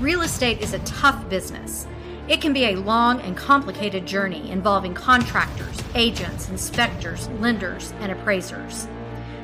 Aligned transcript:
Real 0.00 0.22
estate 0.22 0.60
is 0.60 0.74
a 0.74 0.78
tough 0.80 1.28
business. 1.28 1.84
It 2.28 2.40
can 2.40 2.52
be 2.52 2.66
a 2.66 2.76
long 2.76 3.20
and 3.22 3.36
complicated 3.36 4.06
journey 4.06 4.48
involving 4.48 4.94
contractors, 4.94 5.76
agents, 5.96 6.48
inspectors, 6.48 7.28
lenders, 7.40 7.92
and 7.98 8.12
appraisers. 8.12 8.86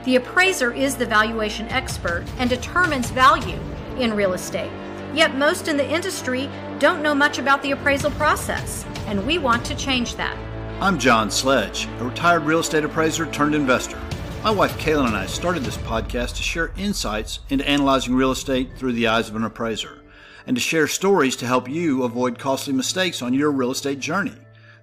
The 0.05 0.15
appraiser 0.15 0.73
is 0.73 0.95
the 0.95 1.07
valuation 1.07 1.67
expert 1.71 2.25
and 2.39 2.49
determines 2.49 3.11
value 3.11 3.59
in 3.99 4.15
real 4.15 4.35
estate. 4.35 4.71
Yet 5.13 5.35
most 5.35 5.67
in 5.67 5.77
the 5.77 5.91
industry 5.91 6.49
don't 6.79 7.03
know 7.03 7.17
much 7.17 7.41
about 7.41 7.61
the 7.63 7.73
appraisal 7.73 8.13
process, 8.13 8.85
and 9.09 9.27
we 9.27 9.39
want 9.39 9.67
to 9.67 9.75
change 9.75 10.15
that. 10.15 10.39
I'm 10.81 11.01
John 11.01 11.33
Sledge, 11.33 11.89
a 11.99 12.05
retired 12.05 12.45
real 12.45 12.61
estate 12.61 12.85
appraiser 12.85 13.27
turned 13.27 13.57
investor. 13.57 14.01
My 14.45 14.53
wife 14.53 14.79
Kaylin 14.79 15.07
and 15.07 15.17
I 15.17 15.27
started 15.27 15.65
this 15.65 15.79
podcast 15.79 16.37
to 16.37 16.45
share 16.45 16.71
insights 16.77 17.41
into 17.51 17.69
analyzing 17.69 18.15
real 18.15 18.31
estate 18.31 18.71
through 18.77 18.93
the 18.93 19.09
eyes 19.09 19.29
of 19.29 19.35
an 19.35 19.43
appraiser 19.43 20.04
and 20.47 20.57
to 20.57 20.61
share 20.61 20.87
stories 20.87 21.37
to 21.37 21.47
help 21.47 21.69
you 21.69 22.03
avoid 22.03 22.39
costly 22.39 22.73
mistakes 22.73 23.23
on 23.23 23.35
your 23.35 23.51
real 23.51 23.71
estate 23.71 23.99
journey. 23.99 24.37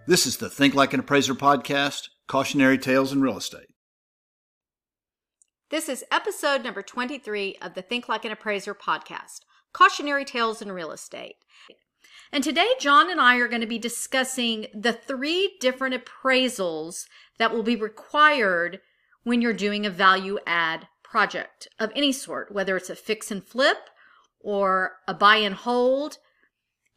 This 0.08 0.26
is 0.26 0.38
the 0.38 0.50
Think 0.50 0.74
Like 0.74 0.94
an 0.94 1.00
Appraiser 1.00 1.36
podcast, 1.36 2.10
cautionary 2.28 2.78
tales 2.78 3.12
in 3.12 3.22
real 3.22 3.38
estate. 3.38 3.68
This 5.70 5.88
is 5.88 6.04
episode 6.12 6.64
number 6.64 6.82
23 6.82 7.58
of 7.62 7.76
the 7.76 7.82
Think 7.82 8.10
Like 8.10 8.26
an 8.26 8.32
Appraiser 8.32 8.74
podcast, 8.74 9.42
cautionary 9.74 10.26
tales 10.26 10.62
in 10.62 10.72
real 10.72 10.92
estate. 10.92 11.36
And 12.32 12.44
today, 12.44 12.70
John 12.80 13.12
and 13.12 13.22
I 13.22 13.36
are 13.38 13.48
going 13.48 13.62
to 13.62 13.68
be 13.68 13.78
discussing 13.78 14.68
the 14.74 14.94
three 14.94 15.58
different 15.60 15.96
appraisals 15.96 17.06
that 17.38 17.54
will 17.54 17.64
be 17.64 17.76
required 17.76 18.80
when 19.24 19.42
you're 19.42 19.54
doing 19.54 19.86
a 19.86 19.90
value 19.90 20.40
add 20.48 20.88
project 21.04 21.68
of 21.80 21.92
any 21.96 22.12
sort, 22.12 22.52
whether 22.52 22.76
it's 22.78 22.90
a 22.90 22.96
fix 22.96 23.32
and 23.32 23.44
flip 23.44 23.90
or 24.44 24.94
a 25.08 25.14
buy 25.14 25.38
and 25.38 25.56
hold, 25.56 26.18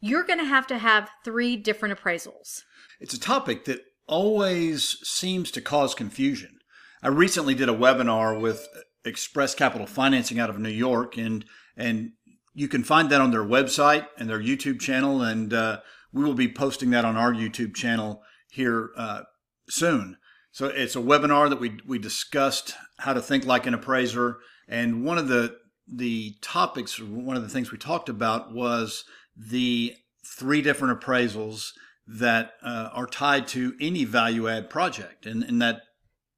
you're 0.01 0.23
going 0.23 0.39
to 0.39 0.45
have 0.45 0.67
to 0.67 0.77
have 0.77 1.09
three 1.23 1.57
different 1.57 1.97
appraisals. 1.97 2.61
It's 2.99 3.13
a 3.13 3.19
topic 3.19 3.65
that 3.65 3.81
always 4.07 4.97
seems 5.03 5.51
to 5.51 5.61
cause 5.61 5.95
confusion. 5.95 6.59
I 7.01 7.09
recently 7.09 7.55
did 7.55 7.69
a 7.69 7.73
webinar 7.73 8.39
with 8.39 8.67
Express 9.03 9.53
Capital 9.55 9.87
Financing 9.87 10.39
out 10.39 10.49
of 10.49 10.59
New 10.59 10.69
York, 10.69 11.17
and 11.17 11.45
and 11.77 12.11
you 12.53 12.67
can 12.67 12.83
find 12.83 13.09
that 13.09 13.21
on 13.21 13.31
their 13.31 13.43
website 13.43 14.07
and 14.17 14.29
their 14.29 14.41
YouTube 14.41 14.79
channel, 14.79 15.21
and 15.21 15.53
uh, 15.53 15.79
we 16.11 16.23
will 16.23 16.33
be 16.33 16.47
posting 16.51 16.89
that 16.91 17.05
on 17.05 17.17
our 17.17 17.33
YouTube 17.33 17.75
channel 17.75 18.23
here 18.49 18.91
uh, 18.95 19.23
soon. 19.69 20.17
So 20.51 20.67
it's 20.67 20.95
a 20.95 20.99
webinar 20.99 21.49
that 21.49 21.59
we 21.59 21.77
we 21.85 21.99
discussed 21.99 22.75
how 22.99 23.13
to 23.13 23.21
think 23.21 23.45
like 23.45 23.65
an 23.67 23.73
appraiser, 23.73 24.37
and 24.67 25.03
one 25.03 25.17
of 25.17 25.27
the 25.27 25.57
the 25.87 26.35
topics, 26.41 26.99
one 26.99 27.37
of 27.37 27.43
the 27.43 27.49
things 27.49 27.71
we 27.71 27.77
talked 27.77 28.09
about 28.09 28.53
was 28.53 29.05
the 29.35 29.93
three 30.25 30.61
different 30.61 30.99
appraisals 30.99 31.71
that 32.07 32.53
uh, 32.63 32.89
are 32.93 33.07
tied 33.07 33.47
to 33.49 33.73
any 33.79 34.05
value 34.05 34.47
add 34.47 34.69
project, 34.69 35.25
and, 35.25 35.43
and 35.43 35.61
that 35.61 35.81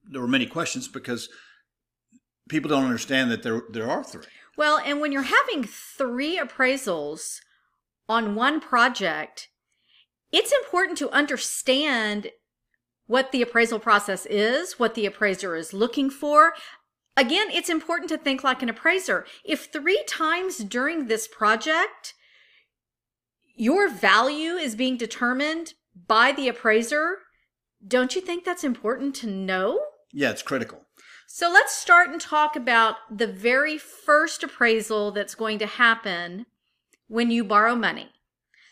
there 0.09 0.22
were 0.22 0.28
many 0.28 0.45
questions 0.45 0.88
because 0.88 1.30
people 2.50 2.70
don't 2.70 2.86
understand 2.86 3.30
that 3.31 3.44
there 3.44 3.64
there 3.72 3.89
are 3.89 4.04
three. 4.04 4.23
Well, 4.58 4.80
and 4.84 5.02
when 5.02 5.12
you're 5.12 5.23
having 5.23 5.64
three 5.64 6.39
appraisals 6.39 7.39
on 8.09 8.36
one 8.36 8.59
project, 8.59 9.50
it's 10.32 10.52
important 10.52 10.98
to 11.00 11.09
understand 11.11 12.32
what 13.06 13.32
the 13.32 13.42
appraisal 13.42 13.80
process 13.80 14.26
is, 14.26 14.80
what 14.80 14.94
the 14.94 15.06
appraiser 15.06 15.56
is 15.56 15.73
looking 15.73 16.09
for. 16.09 16.54
Again, 17.18 17.48
it's 17.52 17.70
important 17.70 18.10
to 18.10 18.18
think 18.18 18.44
like 18.44 18.62
an 18.62 18.70
appraiser. 18.70 19.26
If 19.44 19.66
three 19.66 20.04
times 20.08 20.60
during 20.60 21.08
this 21.08 21.28
project, 21.28 22.14
your 23.56 23.90
value 23.90 24.54
is 24.54 24.76
being 24.76 24.98
determined 24.98 25.73
by 26.08 26.32
the 26.32 26.48
appraiser, 26.48 27.18
don't 27.86 28.16
you 28.16 28.22
think 28.22 28.45
that's 28.45 28.64
important 28.64 29.16
to 29.16 29.27
know? 29.27 29.80
Yeah, 30.14 30.30
it's 30.30 30.44
critical. 30.44 30.86
So 31.27 31.52
let's 31.52 31.76
start 31.76 32.10
and 32.10 32.22
talk 32.22 32.56
about 32.56 32.95
the 33.11 33.27
very 33.27 33.80
first 33.80 34.44
appraisal 34.44 35.11
that's 35.11 35.36
going 35.36 35.58
to 35.60 35.66
happen 35.66 36.45
when 37.08 37.32
you 37.32 37.44
borrow 37.44 37.76
money. 37.76 38.11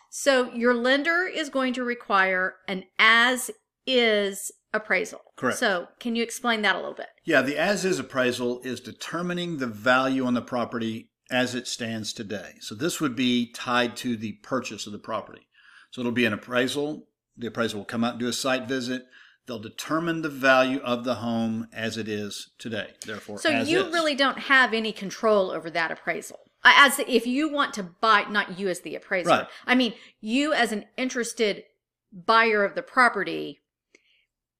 So 0.09 0.53
your 0.53 0.73
lender 0.73 1.23
is 1.23 1.49
going 1.49 1.73
to 1.73 1.83
require 1.83 2.55
an 2.67 2.83
as 2.97 3.51
is 3.85 4.51
appraisal. 4.75 5.21
Correct. 5.35 5.57
So, 5.57 5.87
can 5.99 6.15
you 6.15 6.23
explain 6.23 6.61
that 6.61 6.75
a 6.75 6.79
little 6.79 6.93
bit? 6.93 7.07
Yeah, 7.23 7.41
the 7.41 7.57
as 7.57 7.85
is 7.85 7.99
appraisal 7.99 8.61
is 8.61 8.79
determining 8.79 9.57
the 9.57 9.67
value 9.67 10.25
on 10.25 10.33
the 10.33 10.41
property 10.41 11.09
as 11.31 11.55
it 11.55 11.67
stands 11.67 12.13
today. 12.13 12.55
So, 12.59 12.75
this 12.75 13.01
would 13.01 13.15
be 13.15 13.51
tied 13.51 13.95
to 13.97 14.15
the 14.15 14.33
purchase 14.43 14.85
of 14.85 14.93
the 14.93 14.99
property. 14.99 15.47
So, 15.91 16.01
it'll 16.01 16.11
be 16.11 16.25
an 16.25 16.33
appraisal. 16.33 17.07
The 17.37 17.47
appraiser 17.47 17.77
will 17.77 17.85
come 17.85 18.03
out 18.03 18.13
and 18.13 18.19
do 18.19 18.27
a 18.27 18.33
site 18.33 18.67
visit. 18.67 19.07
They'll 19.47 19.59
determine 19.59 20.21
the 20.21 20.29
value 20.29 20.79
of 20.79 21.03
the 21.03 21.15
home 21.15 21.67
as 21.71 21.97
it 21.97 22.07
is 22.07 22.49
today. 22.57 22.91
Therefore, 23.05 23.37
so 23.37 23.49
you 23.49 23.85
is. 23.85 23.93
really 23.93 24.15
don't 24.15 24.39
have 24.39 24.73
any 24.73 24.91
control 24.91 25.51
over 25.51 25.69
that 25.69 25.91
appraisal. 25.91 26.39
Uh, 26.63 26.73
as 26.77 26.97
if 26.99 27.27
you 27.27 27.47
want 27.47 27.73
to 27.75 27.83
buy, 27.83 28.25
not 28.27 28.57
you 28.57 28.69
as 28.69 28.79
the 28.79 28.95
appraiser. 28.95 29.29
Right. 29.29 29.47
I 29.67 29.75
mean, 29.75 29.93
you 30.19 30.53
as 30.53 30.71
an 30.71 30.85
interested 30.97 31.63
buyer 32.11 32.63
of 32.63 32.73
the 32.73 32.81
property 32.81 33.59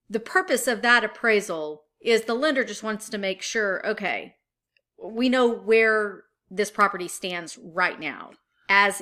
the 0.10 0.20
purpose 0.20 0.68
of 0.68 0.82
that 0.82 1.04
appraisal 1.04 1.84
is 2.02 2.24
the 2.24 2.34
lender 2.34 2.64
just 2.64 2.84
wants 2.84 3.10
to 3.10 3.18
make 3.18 3.42
sure, 3.42 3.86
okay, 3.86 4.36
we 5.04 5.30
know 5.30 5.48
where 5.48 6.24
this 6.50 6.72
property 6.72 7.08
stands 7.08 7.58
right 7.62 8.00
now 8.00 8.32
as 8.70 9.02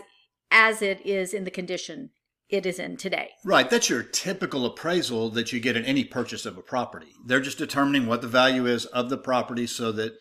as 0.52 0.82
it 0.82 1.06
is 1.06 1.34
in 1.34 1.44
the 1.44 1.52
condition 1.52 2.12
it 2.50 2.66
is 2.66 2.78
in 2.78 2.96
today. 2.98 3.32
Right, 3.44 3.68
that's 3.68 3.90
your 3.90 4.04
typical 4.04 4.66
appraisal 4.66 5.30
that 5.32 5.52
you 5.52 5.60
get 5.60 5.76
in 5.76 5.84
any 5.86 6.04
purchase 6.04 6.46
of 6.46 6.58
a 6.58 6.62
property. 6.62 7.08
They're 7.26 7.40
just 7.40 7.58
determining 7.58 8.06
what 8.06 8.22
the 8.22 8.28
value 8.28 8.68
is 8.68 8.86
of 8.86 9.10
the 9.10 9.18
property 9.18 9.66
so 9.66 9.92
that 9.94 10.14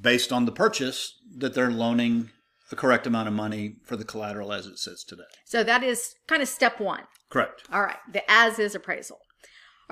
based 0.00 0.32
on 0.32 0.46
the 0.46 0.52
purchase 0.52 1.18
that 1.38 1.54
they're 1.54 1.70
loaning 1.70 2.30
the 2.70 2.76
correct 2.76 3.06
amount 3.06 3.28
of 3.28 3.34
money 3.34 3.76
for 3.84 3.96
the 3.96 4.04
collateral 4.04 4.52
as 4.52 4.66
it 4.66 4.78
sits 4.78 5.02
today. 5.02 5.24
So 5.44 5.64
that 5.64 5.82
is 5.82 6.14
kind 6.28 6.40
of 6.40 6.48
step 6.48 6.80
1. 6.80 7.00
Correct. 7.28 7.64
All 7.72 7.82
right, 7.82 7.98
the 8.10 8.22
as 8.30 8.58
is 8.58 8.74
appraisal. 8.74 9.18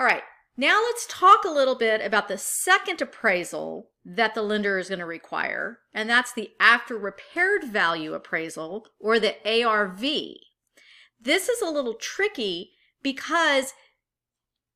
All 0.00 0.06
right, 0.06 0.22
now 0.56 0.80
let's 0.82 1.06
talk 1.06 1.44
a 1.44 1.50
little 1.50 1.74
bit 1.74 2.00
about 2.00 2.28
the 2.28 2.38
second 2.38 3.02
appraisal 3.02 3.90
that 4.02 4.34
the 4.34 4.40
lender 4.40 4.78
is 4.78 4.88
going 4.88 5.00
to 5.00 5.04
require, 5.04 5.80
and 5.92 6.08
that's 6.08 6.32
the 6.32 6.52
after 6.58 6.96
repaired 6.96 7.64
value 7.64 8.14
appraisal 8.14 8.86
or 8.98 9.20
the 9.20 9.36
ARV. 9.46 10.00
This 11.20 11.50
is 11.50 11.60
a 11.60 11.68
little 11.68 11.92
tricky 11.92 12.70
because 13.02 13.74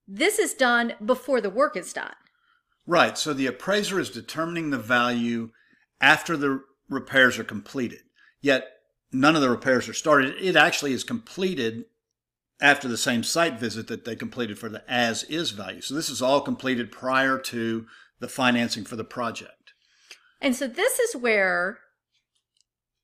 this 0.07 0.39
is 0.39 0.53
done 0.53 0.93
before 1.03 1.41
the 1.41 1.49
work 1.49 1.75
is 1.75 1.95
done. 1.95 2.17
Right. 2.87 3.17
So 3.17 3.33
the 3.33 3.47
appraiser 3.47 3.99
is 3.99 4.11
determining 4.11 4.69
the 4.69 4.79
value 4.79 5.53
after 6.03 6.37
the 6.37 6.65
repairs 6.91 7.39
are 7.39 7.45
completed. 7.45 8.01
Yet 8.43 8.67
none 9.11 9.37
of 9.37 9.41
the 9.41 9.49
repairs 9.49 9.89
are 9.89 9.95
started. 9.95 10.35
It 10.39 10.55
actually 10.55 10.93
is 10.93 11.03
completed 11.03 11.87
after 12.65 12.89
the 12.89 12.97
same 12.97 13.23
site 13.23 13.61
visit 13.61 13.89
that 13.89 14.07
they 14.07 14.17
completed 14.17 14.59
for 14.59 14.71
the 14.71 14.83
as 14.91 15.23
is 15.25 15.51
value. 15.51 15.83
So 15.83 15.95
this 15.95 16.09
is 16.09 16.23
all 16.23 16.41
completed 16.41 16.91
prior 16.91 17.39
to 17.39 17.87
the 18.21 18.29
financing 18.29 18.87
for 18.87 18.97
the 18.97 19.05
project. 19.05 19.75
And 20.41 20.57
so 20.57 20.67
this 20.67 20.99
is 20.99 21.15
where 21.15 21.81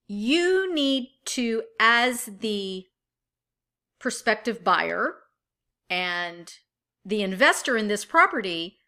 you 0.07 0.75
need 0.75 1.11
to, 1.27 1.63
as 1.79 2.25
the 2.41 2.87
prospective 3.99 4.65
buyer 4.65 5.17
and 5.91 6.51
the 7.05 7.23
investor 7.23 7.77
in 7.77 7.89
this 7.89 8.07
property, 8.07 8.79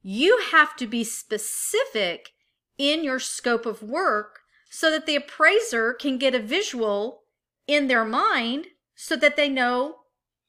you 0.00 0.40
have 0.52 0.76
to 0.76 0.86
be 0.86 1.02
specific 1.02 2.30
in 2.78 3.02
your 3.02 3.18
scope 3.18 3.66
of 3.66 3.82
work 3.82 4.38
so 4.70 4.92
that 4.92 5.06
the 5.06 5.16
appraiser 5.16 5.92
can 5.92 6.18
get 6.18 6.36
a 6.36 6.40
visual 6.40 7.24
in 7.66 7.88
their 7.88 8.04
mind 8.04 8.66
so 8.94 9.16
that 9.16 9.34
they 9.34 9.48
know 9.48 9.96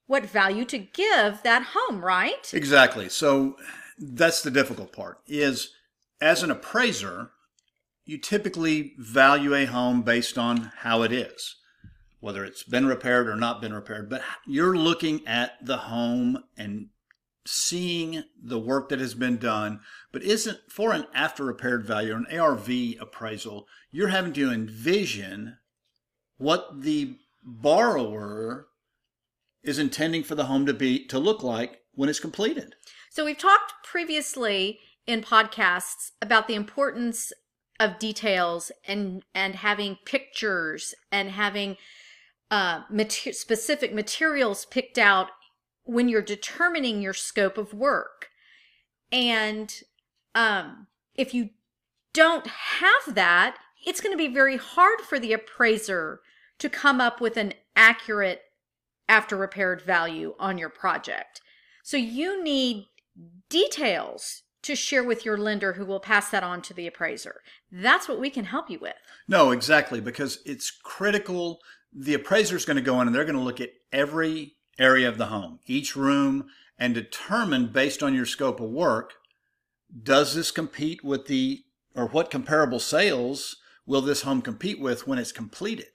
what 0.08 0.26
value 0.26 0.66
to 0.66 0.78
give 0.78 1.42
that 1.44 1.68
home, 1.74 2.04
right? 2.04 2.54
Exactly. 2.54 3.10
So 3.10 3.58
that's 3.98 4.42
the 4.42 4.52
difficult 4.52 4.92
part 4.92 5.20
is 5.28 5.72
as 6.22 6.44
an 6.44 6.52
appraiser, 6.52 7.32
you 8.06 8.18
typically 8.18 8.94
value 8.98 9.54
a 9.56 9.66
home 9.66 10.02
based 10.04 10.38
on 10.38 10.72
how 10.80 11.02
it 11.02 11.12
is, 11.12 11.56
whether 12.20 12.46
it's 12.46 12.64
been 12.64 12.86
repaired 12.86 13.28
or 13.28 13.36
not 13.36 13.62
been 13.62 13.74
repaired, 13.74 14.10
but 14.10 14.22
you're 14.46 14.78
looking 14.78 15.26
at 15.28 15.54
the 15.66 15.78
home 15.78 16.44
and 16.58 16.88
seeing 17.48 18.24
the 18.42 18.60
work 18.60 18.90
that 18.90 19.00
has 19.00 19.14
been 19.14 19.38
done, 19.38 19.80
but 20.12 20.24
isn't 20.24 20.60
for 20.70 20.94
an 20.94 21.06
after 21.14 21.44
repaired 21.44 21.86
value, 21.86 22.16
an 22.16 22.26
ARV 22.32 22.70
appraisal, 23.00 23.68
you're 23.92 24.08
having 24.08 24.34
to 24.34 24.52
envision 24.52 25.58
what 26.38 26.82
the 26.82 27.18
borrower 27.44 28.68
is 29.66 29.80
intending 29.80 30.24
for 30.24 30.36
the 30.36 30.46
home 30.46 30.66
to 30.66 30.74
be 30.74 31.06
to 31.08 31.20
look 31.20 31.44
like 31.44 31.82
when 31.94 32.10
it's 32.10 32.20
completed. 32.20 32.76
So 33.10 33.26
we've 33.26 33.38
talked 33.38 33.74
previously 33.84 34.80
in 35.08 35.22
podcasts 35.22 36.12
about 36.22 36.48
the 36.48 36.56
importance 36.56 37.32
of 37.80 38.00
details 38.00 38.72
and 38.88 39.24
and 39.34 39.56
having 39.56 39.98
pictures 40.06 40.94
and 41.12 41.32
having 41.32 41.78
uh, 42.52 42.82
mater- 42.90 43.34
specific 43.34 43.94
materials 43.94 44.66
picked 44.66 44.98
out 44.98 45.30
when 45.84 46.10
you're 46.10 46.22
determining 46.22 47.02
your 47.02 47.14
scope 47.14 47.58
of 47.58 47.74
work. 47.74 48.30
And 49.12 49.74
um, 50.34 50.88
if 51.16 51.34
you 51.34 51.50
don't 52.14 52.48
have 52.48 53.16
that, 53.16 53.58
it's 53.86 54.02
going 54.02 54.14
to 54.14 54.18
be 54.18 54.34
very 54.34 54.58
hard 54.58 55.02
for 55.02 55.20
the 55.20 55.34
appraiser 55.34 56.22
to 56.60 56.70
come 56.70 57.02
up 57.02 57.22
with 57.22 57.38
an 57.38 57.54
accurate 57.76 58.42
after 59.08 59.36
repaired 59.36 59.82
value 59.82 60.36
on 60.40 60.58
your 60.58 60.70
project. 60.70 61.42
So 61.84 61.98
you 61.98 62.44
need 62.44 62.88
details 63.50 64.44
to 64.64 64.76
share 64.76 65.04
with 65.04 65.26
your 65.26 65.38
lender 65.38 65.74
who 65.74 65.86
will 65.86 66.00
pass 66.00 66.30
that 66.32 66.44
on 66.44 66.62
to 66.64 66.74
the 66.74 66.88
appraiser. 66.88 67.42
That's 67.72 68.10
what 68.10 68.20
we 68.20 68.32
can 68.32 68.46
help 68.46 68.70
you 68.70 68.80
with. 68.80 68.96
No, 69.28 69.52
exactly, 69.52 70.02
because 70.02 70.40
it's 70.46 70.72
critical. 70.72 71.60
The 71.94 72.16
appraiser 72.16 72.56
is 72.56 72.66
going 72.66 72.78
to 72.78 72.82
go 72.82 73.00
in 73.00 73.08
and 73.08 73.16
they're 73.16 73.26
going 73.26 73.36
to 73.38 73.42
look 73.42 73.62
at 73.62 73.74
every 73.94 74.56
area 74.80 75.08
of 75.08 75.20
the 75.20 75.28
home, 75.28 75.60
each 75.68 75.96
room, 75.96 76.48
and 76.80 76.96
determine 76.96 77.68
based 77.68 78.02
on 78.02 78.16
your 78.16 78.26
scope 78.26 78.60
of 78.60 78.70
work 78.70 79.14
does 80.04 80.36
this 80.36 80.52
compete 80.52 81.04
with 81.04 81.28
the, 81.28 81.64
or 81.96 82.08
what 82.08 82.32
comparable 82.32 82.80
sales 82.80 83.58
will 83.86 84.02
this 84.02 84.24
home 84.24 84.42
compete 84.42 84.80
with 84.80 85.08
when 85.08 85.20
it's 85.20 85.32
completed? 85.32 85.88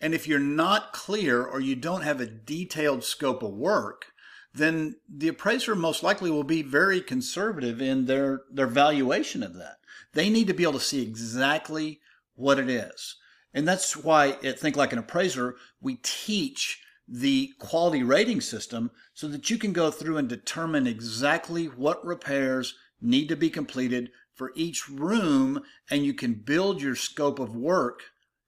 And 0.00 0.14
if 0.14 0.28
you're 0.28 0.38
not 0.38 0.92
clear 0.92 1.44
or 1.44 1.60
you 1.60 1.74
don't 1.74 2.02
have 2.02 2.20
a 2.20 2.26
detailed 2.26 3.04
scope 3.04 3.42
of 3.42 3.52
work, 3.52 4.06
then 4.52 4.96
the 5.08 5.28
appraiser 5.28 5.74
most 5.74 6.02
likely 6.02 6.30
will 6.30 6.44
be 6.44 6.62
very 6.62 7.00
conservative 7.00 7.80
in 7.80 8.06
their, 8.06 8.42
their 8.50 8.66
valuation 8.66 9.42
of 9.42 9.54
that. 9.54 9.76
They 10.12 10.30
need 10.30 10.46
to 10.46 10.54
be 10.54 10.62
able 10.62 10.74
to 10.74 10.80
see 10.80 11.02
exactly 11.02 12.00
what 12.34 12.58
it 12.58 12.68
is. 12.68 13.16
And 13.52 13.66
that's 13.66 13.96
why 13.96 14.36
at 14.44 14.58
Think 14.58 14.76
Like 14.76 14.92
an 14.92 14.98
Appraiser, 14.98 15.56
we 15.80 15.96
teach 16.02 16.82
the 17.08 17.52
quality 17.58 18.02
rating 18.02 18.40
system 18.40 18.90
so 19.14 19.28
that 19.28 19.48
you 19.48 19.58
can 19.58 19.72
go 19.72 19.90
through 19.90 20.16
and 20.16 20.28
determine 20.28 20.86
exactly 20.86 21.66
what 21.66 22.04
repairs 22.04 22.74
need 23.00 23.28
to 23.28 23.36
be 23.36 23.50
completed 23.50 24.10
for 24.34 24.52
each 24.54 24.88
room 24.88 25.62
and 25.90 26.04
you 26.04 26.12
can 26.12 26.34
build 26.34 26.82
your 26.82 26.94
scope 26.96 27.38
of 27.38 27.54
work 27.54 28.02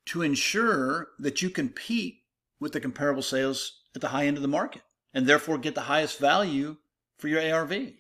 to 0.09 0.23
ensure 0.23 1.09
that 1.19 1.43
you 1.43 1.51
compete 1.51 2.23
with 2.61 2.73
the 2.73 2.81
comparable 2.81 3.23
sales 3.23 3.81
at 3.95 4.01
the 4.01 4.09
high 4.09 4.27
end 4.27 4.37
of 4.37 4.43
the 4.43 4.49
market 4.49 4.83
and 5.13 5.27
therefore 5.27 5.59
get 5.59 5.75
the 5.75 5.83
highest 5.83 6.19
value 6.19 6.77
for 7.19 7.29
your 7.29 7.41
ARV. 7.41 7.93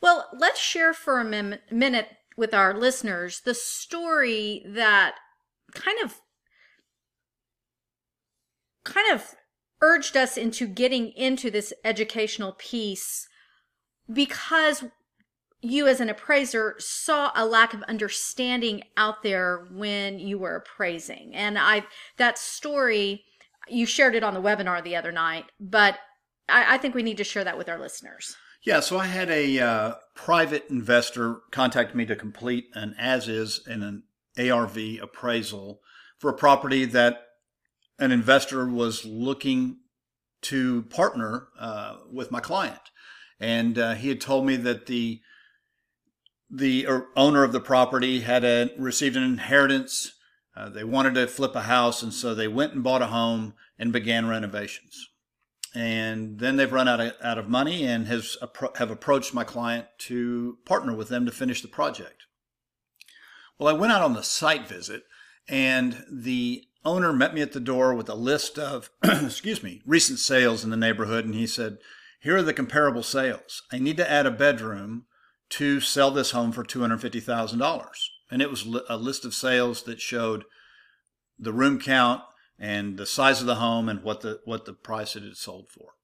Well, 0.00 0.28
let's 0.36 0.60
share 0.60 0.92
for 0.92 1.20
a 1.20 1.24
min- 1.24 1.60
minute 1.70 2.08
with 2.36 2.54
our 2.54 2.74
listeners 2.74 3.40
the 3.44 3.54
story 3.54 4.64
that 4.66 5.14
kind 5.74 5.98
of 6.02 6.20
kind 8.84 9.12
of 9.12 9.34
urged 9.82 10.16
us 10.16 10.36
into 10.36 10.66
getting 10.66 11.08
into 11.12 11.50
this 11.50 11.72
educational 11.84 12.54
piece 12.58 13.28
because 14.12 14.84
you 15.62 15.86
as 15.86 16.00
an 16.00 16.08
appraiser 16.08 16.74
saw 16.78 17.30
a 17.34 17.44
lack 17.44 17.74
of 17.74 17.82
understanding 17.82 18.82
out 18.96 19.22
there 19.22 19.66
when 19.72 20.18
you 20.18 20.38
were 20.38 20.56
appraising. 20.56 21.34
And 21.34 21.58
i 21.58 21.84
that 22.16 22.38
story 22.38 23.24
you 23.68 23.86
shared 23.86 24.14
it 24.14 24.24
on 24.24 24.34
the 24.34 24.40
webinar 24.40 24.82
the 24.82 24.96
other 24.96 25.12
night 25.12 25.44
but 25.60 25.98
i, 26.48 26.74
I 26.74 26.78
think 26.78 26.94
we 26.94 27.02
need 27.02 27.18
to 27.18 27.24
share 27.24 27.44
that 27.44 27.58
with 27.58 27.68
our 27.68 27.78
listeners. 27.78 28.36
Yeah 28.64 28.80
so 28.80 28.98
i 28.98 29.06
had 29.06 29.30
a 29.30 29.58
uh, 29.58 29.94
private 30.14 30.64
investor 30.70 31.40
contact 31.50 31.94
me 31.94 32.06
to 32.06 32.16
complete 32.16 32.68
an 32.74 32.94
as 32.98 33.28
is 33.28 33.60
and 33.66 33.82
an 33.82 34.02
arv 34.50 34.76
appraisal 35.02 35.80
for 36.18 36.30
a 36.30 36.34
property 36.34 36.84
that 36.84 37.22
an 37.98 38.12
investor 38.12 38.66
was 38.66 39.04
looking 39.04 39.78
to 40.42 40.82
partner 40.84 41.48
uh, 41.58 41.96
with 42.10 42.30
my 42.30 42.40
client. 42.40 42.80
And 43.38 43.78
uh, 43.78 43.94
he 43.94 44.08
had 44.08 44.20
told 44.20 44.46
me 44.46 44.56
that 44.56 44.86
the 44.86 45.20
the 46.50 46.86
owner 47.16 47.44
of 47.44 47.52
the 47.52 47.60
property 47.60 48.20
had 48.20 48.44
a, 48.44 48.70
received 48.76 49.16
an 49.16 49.22
inheritance. 49.22 50.12
Uh, 50.56 50.68
they 50.68 50.84
wanted 50.84 51.14
to 51.14 51.26
flip 51.28 51.54
a 51.54 51.62
house, 51.62 52.02
and 52.02 52.12
so 52.12 52.34
they 52.34 52.48
went 52.48 52.74
and 52.74 52.82
bought 52.82 53.02
a 53.02 53.06
home 53.06 53.54
and 53.78 53.92
began 53.92 54.26
renovations. 54.26 55.08
And 55.74 56.40
then 56.40 56.56
they've 56.56 56.72
run 56.72 56.88
out 56.88 57.00
of, 57.00 57.12
out 57.22 57.38
of 57.38 57.48
money 57.48 57.86
and 57.86 58.08
has 58.08 58.36
have 58.74 58.90
approached 58.90 59.32
my 59.32 59.44
client 59.44 59.86
to 59.98 60.58
partner 60.64 60.94
with 60.94 61.08
them 61.08 61.24
to 61.26 61.32
finish 61.32 61.62
the 61.62 61.68
project. 61.68 62.24
Well, 63.56 63.72
I 63.72 63.78
went 63.78 63.92
out 63.92 64.02
on 64.02 64.14
the 64.14 64.22
site 64.22 64.66
visit, 64.66 65.04
and 65.48 66.04
the 66.10 66.64
owner 66.84 67.12
met 67.12 67.34
me 67.34 67.42
at 67.42 67.52
the 67.52 67.60
door 67.60 67.94
with 67.94 68.08
a 68.08 68.14
list 68.14 68.58
of, 68.58 68.90
excuse 69.04 69.62
me, 69.62 69.82
recent 69.86 70.18
sales 70.18 70.64
in 70.64 70.70
the 70.70 70.76
neighborhood, 70.76 71.24
and 71.24 71.34
he 71.36 71.46
said, 71.46 71.78
"Here 72.20 72.38
are 72.38 72.42
the 72.42 72.52
comparable 72.52 73.04
sales. 73.04 73.62
I 73.70 73.78
need 73.78 73.96
to 73.98 74.10
add 74.10 74.26
a 74.26 74.32
bedroom." 74.32 75.06
To 75.50 75.80
sell 75.80 76.10
this 76.10 76.30
home 76.30 76.52
for 76.52 76.64
$250,000. 76.64 77.86
And 78.30 78.40
it 78.40 78.50
was 78.50 78.66
a 78.88 78.96
list 78.96 79.24
of 79.24 79.34
sales 79.34 79.82
that 79.82 80.00
showed 80.00 80.44
the 81.38 81.52
room 81.52 81.80
count 81.80 82.22
and 82.58 82.96
the 82.96 83.06
size 83.06 83.40
of 83.40 83.46
the 83.46 83.56
home 83.56 83.88
and 83.88 84.02
what 84.02 84.20
the 84.20 84.40
what 84.44 84.66
the 84.66 84.74
price 84.74 85.16
it 85.16 85.22
had 85.22 85.36
sold 85.36 85.68
for. 85.70 85.94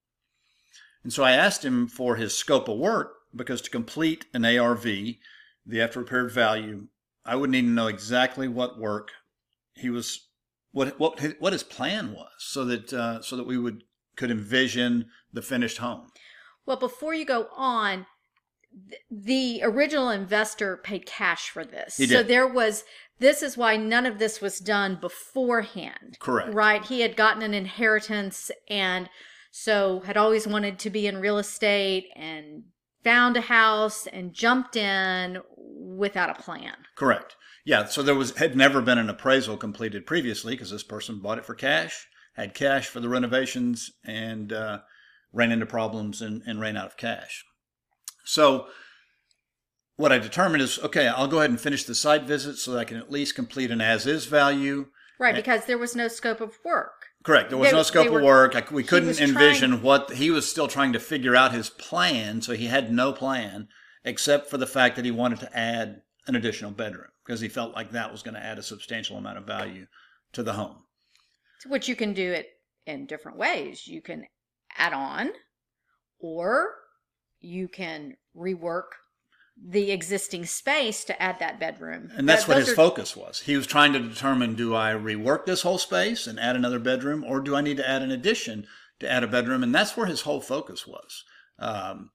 And 1.05 1.13
so 1.13 1.23
I 1.23 1.33
asked 1.33 1.65
him 1.65 1.87
for 1.87 2.17
his 2.17 2.37
scope 2.37 2.69
of 2.69 2.79
work 2.79 3.13
because 3.35 3.61
to 3.63 3.71
complete 3.71 4.25
an 4.33 4.45
ARV, 4.45 4.83
the 4.85 5.81
after 5.81 6.01
repaired 6.01 6.33
value, 6.33 6.89
I 7.25 7.37
would 7.37 7.51
need 7.51 7.63
to 7.63 7.69
know 7.69 7.87
exactly 7.87 8.49
what 8.49 8.79
work 8.79 9.13
he 9.75 9.91
was 9.91 10.29
what 10.73 10.99
what 10.99 11.21
what 11.39 11.53
his 11.53 11.63
plan 11.63 12.13
was 12.13 12.31
so 12.39 12.65
that 12.65 12.93
uh, 12.93 13.23
so 13.23 13.37
that 13.37 13.47
we 13.47 13.59
would 13.59 13.85
could 14.17 14.31
envision 14.31 15.07
the 15.33 15.43
finished 15.43 15.79
home. 15.79 16.09
Well, 16.65 16.79
before 16.79 17.15
you 17.15 17.25
go 17.25 17.49
on, 17.55 18.07
the 19.11 19.61
original 19.63 20.11
investor 20.11 20.77
paid 20.77 21.07
cash 21.07 21.49
for 21.49 21.65
this. 21.65 21.95
So 21.95 22.23
there 22.23 22.47
was 22.47 22.85
this 23.19 23.43
is 23.43 23.57
why 23.57 23.77
none 23.77 24.05
of 24.05 24.19
this 24.19 24.41
was 24.41 24.59
done 24.59 24.99
beforehand. 25.01 26.19
Correct. 26.21 26.53
Right? 26.53 26.85
He 26.85 27.01
had 27.01 27.17
gotten 27.17 27.43
an 27.43 27.55
inheritance 27.55 28.51
and 28.69 29.09
so 29.51 30.01
had 30.01 30.19
always 30.19 30.47
wanted 30.47 30.79
to 30.81 30.91
be 30.91 31.07
in 31.07 31.19
real 31.19 31.39
estate 31.39 32.09
and 32.15 32.65
found 33.03 33.37
a 33.37 33.43
house 33.43 34.07
and 34.07 34.35
jumped 34.35 34.77
in 34.77 35.39
without 35.57 36.29
a 36.29 36.43
plan. 36.43 36.75
Correct. 36.97 37.37
Yeah, 37.65 37.87
so 37.87 38.03
there 38.03 38.15
was 38.15 38.37
had 38.37 38.57
never 38.57 38.83
been 38.83 38.99
an 38.99 39.09
appraisal 39.09 39.57
completed 39.57 40.07
previously 40.07 40.55
because 40.55 40.71
this 40.71 40.83
person 40.83 41.21
bought 41.21 41.39
it 41.39 41.47
for 41.47 41.55
cash, 41.55 42.07
had 42.35 42.55
cash 42.55 42.87
for 42.87 43.01
the 43.01 43.09
renovations 43.09 43.91
and 44.05 44.53
uh, 44.53 44.81
ran 45.33 45.53
into 45.53 45.67
problems 45.67 46.21
and, 46.21 46.43
and 46.47 46.61
ran 46.61 46.77
out 46.77 46.87
of 46.87 46.97
cash. 46.97 47.45
So 48.27 48.67
what 49.97 50.13
I 50.13 50.19
determined 50.19 50.63
is, 50.63 50.79
okay, 50.81 51.09
I'll 51.09 51.29
go 51.29 51.39
ahead 51.39 51.51
and 51.51 51.61
finish 51.61 51.85
the 51.85 51.95
site 51.95 52.25
visit 52.25 52.59
so 52.59 52.73
that 52.73 52.79
I 52.79 52.85
can 52.85 52.99
at 52.99 53.11
least 53.11 53.35
complete 53.35 53.71
an 53.71 53.81
as-is 53.81 54.27
value. 54.27 54.89
Right, 55.19 55.35
because 55.35 55.65
there 55.65 55.79
was 55.79 55.97
no 55.97 56.09
scope 56.09 56.43
of 56.43 56.59
work. 56.63 57.07
Correct. 57.23 57.49
There 57.49 57.59
was 57.59 57.71
they, 57.71 57.77
no 57.77 57.83
scope 57.83 58.11
were, 58.11 58.19
of 58.19 58.25
work. 58.25 58.55
I, 58.55 58.63
we 58.71 58.85
couldn't 58.85 59.19
envision 59.21 59.71
trying, 59.71 59.83
what 59.83 60.13
he 60.13 60.31
was 60.31 60.49
still 60.49 60.69
trying 60.69 60.93
to 60.93 61.01
figure 61.01 61.35
out 61.35 61.53
his 61.53 61.71
plan. 61.71 62.43
So 62.43 62.53
he 62.53 62.67
had 62.67 62.93
no 62.93 63.13
plan 63.13 63.69
except 64.05 64.51
for 64.51 64.59
the 64.59 64.67
fact 64.67 64.97
that 64.97 65.05
he 65.05 65.11
wanted 65.11 65.41
to 65.41 65.57
add 65.57 66.03
an 66.27 66.37
additional 66.37 66.71
bedroom 66.71 67.11
because 67.25 67.41
he 67.41 67.49
felt 67.49 67.75
like 67.75 67.93
that 67.93 68.13
was 68.13 68.23
going 68.23 68.35
to 68.35 68.45
add 68.45 68.59
a 68.59 68.63
substantial 68.63 69.17
amount 69.17 69.39
of 69.39 69.45
value 69.45 69.87
to 70.33 70.43
the 70.43 70.53
home. 70.53 70.83
Which 71.67 71.89
you 71.89 71.97
can 71.97 72.13
do 72.13 72.33
it 72.33 72.49
in 72.87 73.07
different 73.07 73.39
ways. 73.39 73.87
You 73.87 74.03
can 74.03 74.27
add 74.77 74.93
on 74.93 75.31
or 76.19 76.75
you 77.47 77.69
can 77.69 78.17
rework 78.37 78.99
the 79.57 79.91
existing 79.91 80.45
space 80.45 81.05
to 81.05 81.23
add 81.23 81.39
that 81.39 81.59
bedroom. 81.59 82.11
And 82.15 82.29
that's 82.29 82.45
that, 82.45 82.49
what 82.49 82.59
his 82.59 82.71
are... 82.71 82.75
focus 82.75 83.17
was. 83.17 83.41
He 83.41 83.57
was 83.57 83.67
trying 83.67 83.93
to 83.95 84.01
determine 84.01 84.55
do 84.55 84.75
I 84.75 84.93
rework 84.93 85.47
this 85.47 85.63
whole 85.63 85.79
space 85.79 86.27
and 86.27 86.39
add 86.39 86.57
another 86.57 86.79
bedroom, 86.79 87.25
or 87.25 87.41
do 87.41 87.57
I 87.57 87.63
need 87.63 87.79
to 87.79 87.89
add 87.89 88.03
an 88.03 88.11
addition 88.11 88.67
to 89.01 89.11
add 89.11 89.25
a 89.25 89.29
bedroom? 89.29 89.63
And 89.63 89.75
that's 89.75 89.97
where 89.97 90.07
his 90.07 90.23
whole 90.23 90.41
focus 90.41 90.87
was. 90.87 91.25
Um, 91.59 92.11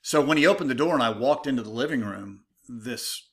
so 0.00 0.24
when 0.24 0.38
he 0.38 0.46
opened 0.46 0.70
the 0.70 0.74
door 0.74 0.94
and 0.94 1.02
I 1.02 1.10
walked 1.10 1.46
into 1.46 1.62
the 1.62 1.70
living 1.70 2.00
room, 2.00 2.44
this 2.66 3.28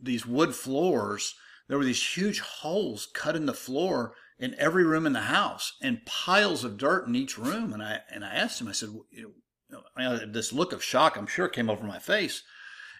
these 0.00 0.26
wood 0.26 0.54
floors, 0.54 1.34
there 1.68 1.78
were 1.78 1.84
these 1.84 2.16
huge 2.16 2.40
holes 2.40 3.08
cut 3.12 3.34
in 3.34 3.46
the 3.46 3.54
floor 3.54 4.14
in 4.38 4.54
every 4.58 4.84
room 4.84 5.06
in 5.06 5.12
the 5.12 5.20
house 5.22 5.76
and 5.80 6.04
piles 6.04 6.64
of 6.64 6.76
dirt 6.76 7.06
in 7.06 7.16
each 7.16 7.38
room. 7.38 7.72
And 7.72 7.82
I 7.82 8.00
and 8.08 8.24
I 8.24 8.34
asked 8.34 8.60
him, 8.60 8.68
I 8.68 8.72
said, 8.72 8.90
Uh, 9.96 10.20
this 10.26 10.52
look 10.52 10.72
of 10.72 10.82
shock, 10.82 11.16
I'm 11.16 11.26
sure, 11.26 11.48
came 11.48 11.70
over 11.70 11.84
my 11.84 11.98
face. 11.98 12.42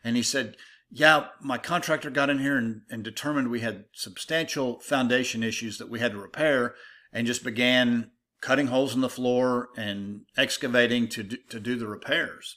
And 0.04 0.16
he 0.16 0.22
said, 0.22 0.56
Yeah, 0.90 1.28
my 1.40 1.58
contractor 1.58 2.10
got 2.10 2.30
in 2.30 2.38
here 2.38 2.56
and, 2.56 2.82
and 2.90 3.02
determined 3.02 3.48
we 3.48 3.60
had 3.60 3.84
substantial 3.92 4.80
foundation 4.80 5.42
issues 5.42 5.78
that 5.78 5.90
we 5.90 6.00
had 6.00 6.12
to 6.12 6.18
repair 6.18 6.74
and 7.12 7.26
just 7.26 7.44
began 7.44 8.10
cutting 8.40 8.68
holes 8.68 8.94
in 8.94 9.00
the 9.00 9.08
floor 9.08 9.68
and 9.76 10.22
excavating 10.36 11.08
to 11.08 11.22
do, 11.22 11.36
to 11.48 11.60
do 11.60 11.76
the 11.76 11.86
repairs. 11.86 12.56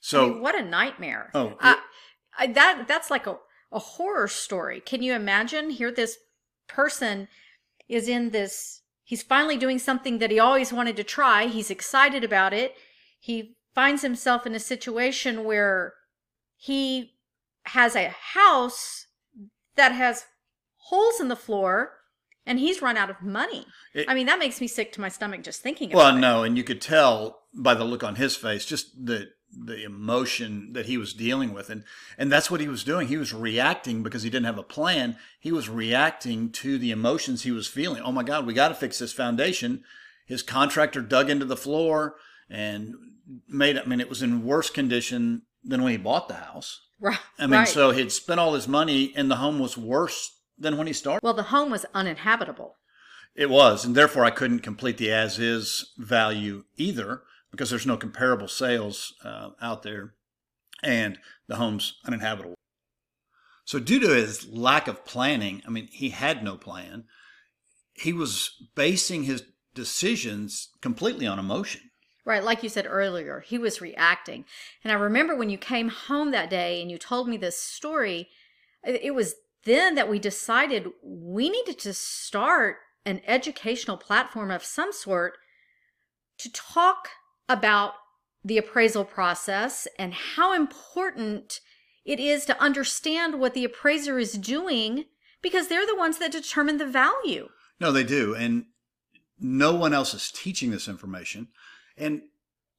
So 0.00 0.26
I 0.26 0.28
mean, 0.28 0.40
what 0.40 0.58
a 0.58 0.64
nightmare! 0.64 1.30
Oh, 1.34 1.48
uh, 1.48 1.54
I, 1.60 1.78
I, 2.38 2.46
that 2.48 2.84
that's 2.86 3.10
like 3.10 3.26
a 3.26 3.38
a 3.72 3.78
horror 3.78 4.28
story. 4.28 4.80
Can 4.80 5.02
you 5.02 5.14
imagine? 5.14 5.70
Here, 5.70 5.90
this 5.90 6.16
person 6.68 7.28
is 7.88 8.08
in 8.08 8.30
this, 8.30 8.82
he's 9.06 9.22
finally 9.22 9.56
doing 9.56 9.78
something 9.78 10.18
that 10.18 10.30
he 10.30 10.38
always 10.38 10.72
wanted 10.72 10.96
to 10.96 11.04
try. 11.04 11.46
He's 11.46 11.70
excited 11.70 12.22
about 12.22 12.52
it. 12.52 12.74
He 13.18 13.56
finds 13.74 14.02
himself 14.02 14.44
in 14.46 14.54
a 14.54 14.60
situation 14.60 15.44
where 15.44 15.94
he 16.56 17.12
has 17.66 17.96
a 17.96 18.14
house 18.34 19.06
that 19.76 19.92
has 19.92 20.26
holes 20.76 21.20
in 21.20 21.28
the 21.28 21.36
floor 21.36 21.92
and 22.44 22.58
he's 22.58 22.82
run 22.82 22.96
out 22.96 23.10
of 23.10 23.22
money. 23.22 23.66
It, 23.94 24.06
I 24.08 24.14
mean, 24.14 24.26
that 24.26 24.38
makes 24.38 24.60
me 24.60 24.66
sick 24.66 24.92
to 24.92 25.00
my 25.00 25.08
stomach 25.08 25.42
just 25.42 25.62
thinking 25.62 25.90
well, 25.90 26.06
about 26.06 26.18
it. 26.18 26.20
Well, 26.20 26.38
no, 26.38 26.42
and 26.42 26.56
you 26.56 26.64
could 26.64 26.80
tell 26.80 27.40
by 27.54 27.74
the 27.74 27.84
look 27.84 28.04
on 28.04 28.16
his 28.16 28.36
face 28.36 28.64
just 28.64 29.06
the 29.06 29.28
the 29.64 29.84
emotion 29.84 30.72
that 30.72 30.86
he 30.86 30.98
was 30.98 31.12
dealing 31.12 31.52
with. 31.52 31.70
And 31.70 31.84
and 32.18 32.30
that's 32.30 32.50
what 32.50 32.60
he 32.60 32.68
was 32.68 32.84
doing. 32.84 33.08
He 33.08 33.16
was 33.16 33.32
reacting 33.32 34.02
because 34.02 34.22
he 34.22 34.30
didn't 34.30 34.46
have 34.46 34.58
a 34.58 34.62
plan. 34.62 35.16
He 35.40 35.52
was 35.52 35.68
reacting 35.68 36.50
to 36.52 36.78
the 36.78 36.90
emotions 36.90 37.42
he 37.42 37.50
was 37.50 37.66
feeling. 37.66 38.02
Oh 38.02 38.12
my 38.12 38.22
god 38.22 38.46
we 38.46 38.54
got 38.54 38.68
to 38.68 38.74
fix 38.74 38.98
this 38.98 39.12
foundation. 39.12 39.84
His 40.26 40.42
contractor 40.42 41.00
dug 41.00 41.30
into 41.30 41.44
the 41.44 41.56
floor 41.56 42.16
and 42.50 42.94
made 43.48 43.76
i 43.76 43.84
mean 43.84 44.00
it 44.00 44.08
was 44.08 44.22
in 44.22 44.44
worse 44.44 44.70
condition 44.70 45.42
than 45.64 45.82
when 45.82 45.92
he 45.92 45.98
bought 45.98 46.28
the 46.28 46.34
house. 46.34 46.82
Right 47.00 47.18
i 47.38 47.46
mean 47.46 47.60
right. 47.60 47.68
so 47.68 47.90
he'd 47.90 48.12
spent 48.12 48.40
all 48.40 48.54
his 48.54 48.68
money 48.68 49.12
and 49.16 49.30
the 49.30 49.36
home 49.36 49.58
was 49.58 49.76
worse 49.76 50.32
than 50.58 50.76
when 50.76 50.86
he 50.86 50.92
started. 50.92 51.22
Well 51.22 51.34
the 51.34 51.44
home 51.44 51.70
was 51.70 51.86
uninhabitable. 51.94 52.76
It 53.34 53.50
was 53.50 53.84
and 53.84 53.94
therefore 53.94 54.24
i 54.24 54.30
couldn't 54.30 54.60
complete 54.60 54.98
the 54.98 55.12
as 55.12 55.38
is 55.38 55.92
value 55.98 56.64
either 56.76 57.22
because 57.56 57.70
there's 57.70 57.86
no 57.86 57.96
comparable 57.96 58.48
sales 58.48 59.14
uh, 59.24 59.50
out 59.62 59.82
there 59.82 60.12
and 60.82 61.18
the 61.48 61.56
home's 61.56 61.94
uninhabitable. 62.04 62.54
So, 63.64 63.78
due 63.78 63.98
to 63.98 64.08
his 64.08 64.46
lack 64.46 64.86
of 64.86 65.06
planning, 65.06 65.62
I 65.66 65.70
mean, 65.70 65.88
he 65.90 66.10
had 66.10 66.44
no 66.44 66.56
plan, 66.56 67.04
he 67.94 68.12
was 68.12 68.50
basing 68.74 69.24
his 69.24 69.42
decisions 69.74 70.68
completely 70.82 71.26
on 71.26 71.38
emotion. 71.38 71.80
Right, 72.24 72.44
like 72.44 72.62
you 72.62 72.68
said 72.68 72.86
earlier, 72.88 73.40
he 73.40 73.56
was 73.56 73.80
reacting. 73.80 74.44
And 74.84 74.92
I 74.92 74.96
remember 74.96 75.34
when 75.34 75.50
you 75.50 75.58
came 75.58 75.88
home 75.88 76.30
that 76.32 76.50
day 76.50 76.82
and 76.82 76.90
you 76.90 76.98
told 76.98 77.28
me 77.28 77.36
this 77.36 77.58
story, 77.58 78.28
it 78.84 79.14
was 79.14 79.34
then 79.64 79.94
that 79.94 80.08
we 80.08 80.18
decided 80.18 80.88
we 81.02 81.48
needed 81.48 81.78
to 81.80 81.94
start 81.94 82.76
an 83.04 83.20
educational 83.26 83.96
platform 83.96 84.50
of 84.50 84.64
some 84.64 84.92
sort 84.92 85.38
to 86.38 86.52
talk 86.52 87.08
about 87.48 87.94
the 88.44 88.58
appraisal 88.58 89.04
process 89.04 89.88
and 89.98 90.14
how 90.14 90.52
important 90.52 91.60
it 92.04 92.20
is 92.20 92.44
to 92.46 92.62
understand 92.62 93.40
what 93.40 93.54
the 93.54 93.64
appraiser 93.64 94.18
is 94.18 94.34
doing 94.34 95.04
because 95.42 95.68
they're 95.68 95.86
the 95.86 95.96
ones 95.96 96.18
that 96.18 96.32
determine 96.32 96.78
the 96.78 96.86
value. 96.86 97.48
No, 97.80 97.92
they 97.92 98.04
do. 98.04 98.34
And 98.34 98.66
no 99.38 99.74
one 99.74 99.92
else 99.92 100.14
is 100.14 100.30
teaching 100.30 100.70
this 100.70 100.88
information. 100.88 101.48
And 101.96 102.22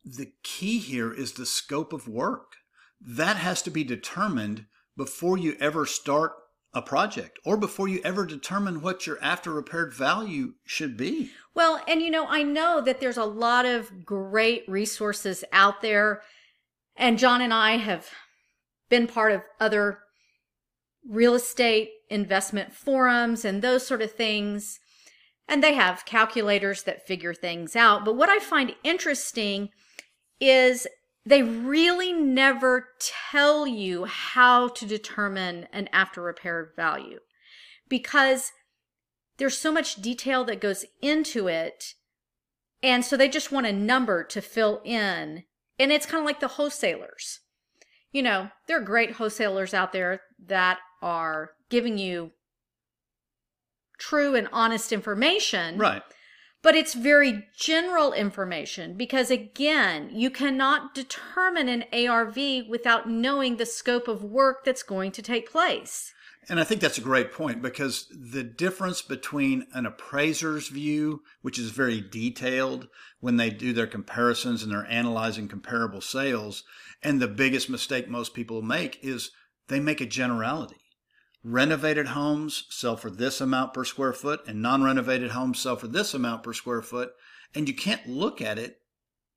the 0.04 0.32
key 0.44 0.80
here 0.80 1.14
is 1.14 1.34
the 1.34 1.46
scope 1.46 1.92
of 1.92 2.08
work. 2.08 2.54
That 3.02 3.38
has 3.38 3.62
to 3.64 3.70
be 3.70 3.84
determined 3.84 4.66
before 4.96 5.38
you 5.38 5.56
ever 5.60 5.86
start 5.86 6.34
a 6.78 6.82
project 6.84 7.40
or 7.44 7.58
before 7.58 7.88
you 7.88 8.00
ever 8.04 8.24
determine 8.24 8.82
what 8.82 9.08
your 9.08 9.18
after 9.20 9.52
repaired 9.52 9.92
value 9.94 10.54
should 10.64 10.96
be. 10.96 11.32
Well, 11.56 11.82
and 11.88 12.04
you 12.04 12.12
know, 12.12 12.28
I 12.28 12.44
know 12.44 12.82
that 12.82 13.00
there's 13.00 13.18
a 13.18 13.26
lot 13.26 13.66
of 13.66 14.06
great 14.06 14.64
resources 14.68 15.44
out 15.52 15.82
there. 15.82 16.22
And 16.96 17.18
John 17.18 17.42
and 17.42 17.52
I 17.52 17.78
have 17.78 18.10
been 18.90 19.08
part 19.08 19.32
of 19.32 19.42
other 19.60 20.00
real 21.04 21.34
estate 21.34 21.90
investment 22.12 22.74
forums 22.74 23.44
and 23.44 23.62
those 23.62 23.86
sort 23.86 24.04
of 24.04 24.12
things. 24.12 24.80
And 25.48 25.64
they 25.64 25.74
have 25.74 26.06
calculators 26.06 26.84
that 26.84 27.08
figure 27.08 27.34
things 27.34 27.76
out. 27.76 28.06
But 28.06 28.16
what 28.16 28.30
I 28.30 28.38
find 28.38 28.76
interesting 28.84 29.70
is 30.40 30.86
they 31.28 31.44
really 31.44 32.14
never 32.14 32.88
tell 33.00 33.68
you 33.68 34.06
how 34.06 34.70
to 34.70 34.86
determine 34.86 35.68
an 35.74 35.90
after 35.92 36.22
repair 36.22 36.72
value 36.78 37.20
because 37.90 38.54
there's 39.36 39.58
so 39.58 39.70
much 39.74 40.02
detail 40.02 40.46
that 40.46 40.62
goes 40.62 40.86
into 41.02 41.50
it. 41.50 41.96
And 42.82 43.04
so 43.04 43.18
they 43.18 43.28
just 43.28 43.52
want 43.52 43.68
a 43.68 43.74
number 43.74 44.24
to 44.24 44.42
fill 44.42 44.82
in. 44.86 45.44
And 45.78 45.92
it's 45.92 46.06
kind 46.06 46.22
of 46.22 46.26
like 46.26 46.40
the 46.40 46.48
wholesalers. 46.48 47.42
You 48.14 48.24
know, 48.24 48.50
there 48.68 48.78
are 48.78 48.84
great 48.84 49.12
wholesalers 49.12 49.74
out 49.74 49.92
there 49.92 50.22
that 50.46 50.80
are 51.02 51.52
giving 51.70 51.98
you 51.98 52.32
true 54.00 54.34
and 54.34 54.48
honest 54.54 54.94
information. 54.94 55.78
Right. 55.78 56.04
But 56.68 56.76
it's 56.76 56.96
very 56.96 57.48
general 57.56 58.12
information 58.12 58.96
because, 58.96 59.32
again, 59.32 60.10
you 60.12 60.30
cannot 60.30 60.94
determine 60.94 61.70
an 61.70 61.86
ARV 61.94 62.68
without 62.68 63.10
knowing 63.10 63.56
the 63.56 63.66
scope 63.66 64.10
of 64.10 64.22
work 64.22 64.66
that's 64.66 64.84
going 64.84 65.14
to 65.14 65.22
take 65.22 65.50
place. 65.50 66.14
And 66.50 66.60
I 66.60 66.66
think 66.66 66.82
that's 66.82 66.98
a 66.98 67.02
great 67.02 67.32
point 67.32 67.62
because 67.62 68.08
the 68.12 68.44
difference 68.44 69.02
between 69.02 69.66
an 69.72 69.86
appraiser's 69.86 70.68
view, 70.68 71.22
which 71.42 71.58
is 71.58 71.72
very 71.72 72.02
detailed 72.02 72.90
when 73.22 73.38
they 73.38 73.50
do 73.50 73.72
their 73.72 73.88
comparisons 73.88 74.62
and 74.62 74.70
they're 74.70 74.92
analyzing 74.92 75.48
comparable 75.48 76.02
sales, 76.02 76.66
and 77.02 77.22
the 77.22 77.30
biggest 77.30 77.70
mistake 77.70 78.10
most 78.10 78.34
people 78.34 78.62
make 78.62 79.00
is 79.02 79.32
they 79.70 79.80
make 79.80 80.02
a 80.02 80.06
generality. 80.06 80.82
Renovated 81.44 82.08
homes 82.08 82.66
sell 82.70 82.98
for 82.98 83.10
this 83.10 83.40
amount 83.40 83.74
per 83.74 83.86
square 83.86 84.14
foot, 84.14 84.42
and 84.48 84.62
non 84.62 84.84
renovated 84.84 85.32
homes 85.32 85.60
sell 85.60 85.76
for 85.76 85.88
this 85.88 86.14
amount 86.14 86.44
per 86.44 86.54
square 86.54 86.82
foot. 86.82 87.12
And 87.56 87.68
you 87.68 87.74
can't 87.74 88.08
look 88.08 88.42
at 88.42 88.58
it 88.58 88.82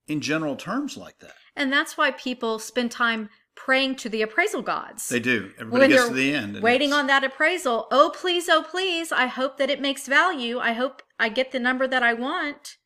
in 0.09 0.21
general 0.21 0.57
terms 0.57 0.97
like 0.97 1.19
that. 1.21 1.35
And 1.55 1.73
that's 1.73 1.97
why 1.97 2.11
people 2.11 2.59
spend 2.59 2.91
time 2.91 3.29
praying 3.55 3.95
to 3.95 4.09
the 4.09 4.23
appraisal 4.23 4.63
gods. 4.63 5.09
They 5.09 5.21
do. 5.21 5.51
Everybody 5.59 5.81
when 5.81 5.91
gets 5.91 6.09
to 6.09 6.15
the 6.15 6.35
end. 6.35 6.61
Waiting 6.61 6.93
on 6.93 7.07
that 7.09 7.25
appraisal. 7.25 7.87
Oh, 7.91 8.13
please, 8.15 8.49
oh, 8.49 8.63
please. 8.63 9.13
I 9.13 9.27
hope 9.27 9.59
that 9.59 9.71
it 9.71 9.81
makes 9.81 10.09
value. 10.09 10.59
I 10.59 10.73
hope 10.73 11.03
I 11.19 11.29
get 11.29 11.53
the 11.53 11.61
number 11.61 11.87
that 11.87 12.03
I 12.03 12.15
want. 12.15 12.77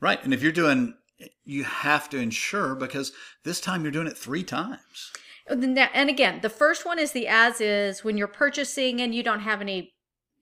Right. 0.00 0.22
And 0.22 0.34
if 0.34 0.42
you're 0.42 0.52
doing, 0.52 0.94
you 1.44 1.64
have 1.64 2.10
to 2.10 2.18
ensure 2.18 2.74
because 2.74 3.12
this 3.44 3.60
time 3.60 3.82
you're 3.82 3.92
doing 3.92 4.06
it 4.06 4.18
three 4.18 4.44
times. 4.44 5.12
Oh, 5.48 5.60
and 5.60 6.08
again, 6.08 6.40
the 6.40 6.48
first 6.48 6.86
one 6.86 6.98
is 6.98 7.12
the 7.12 7.26
as 7.26 7.60
is 7.60 8.04
when 8.04 8.16
you're 8.16 8.28
purchasing 8.28 9.00
and 9.00 9.14
you 9.14 9.22
don't 9.22 9.40
have 9.40 9.60
any 9.60 9.94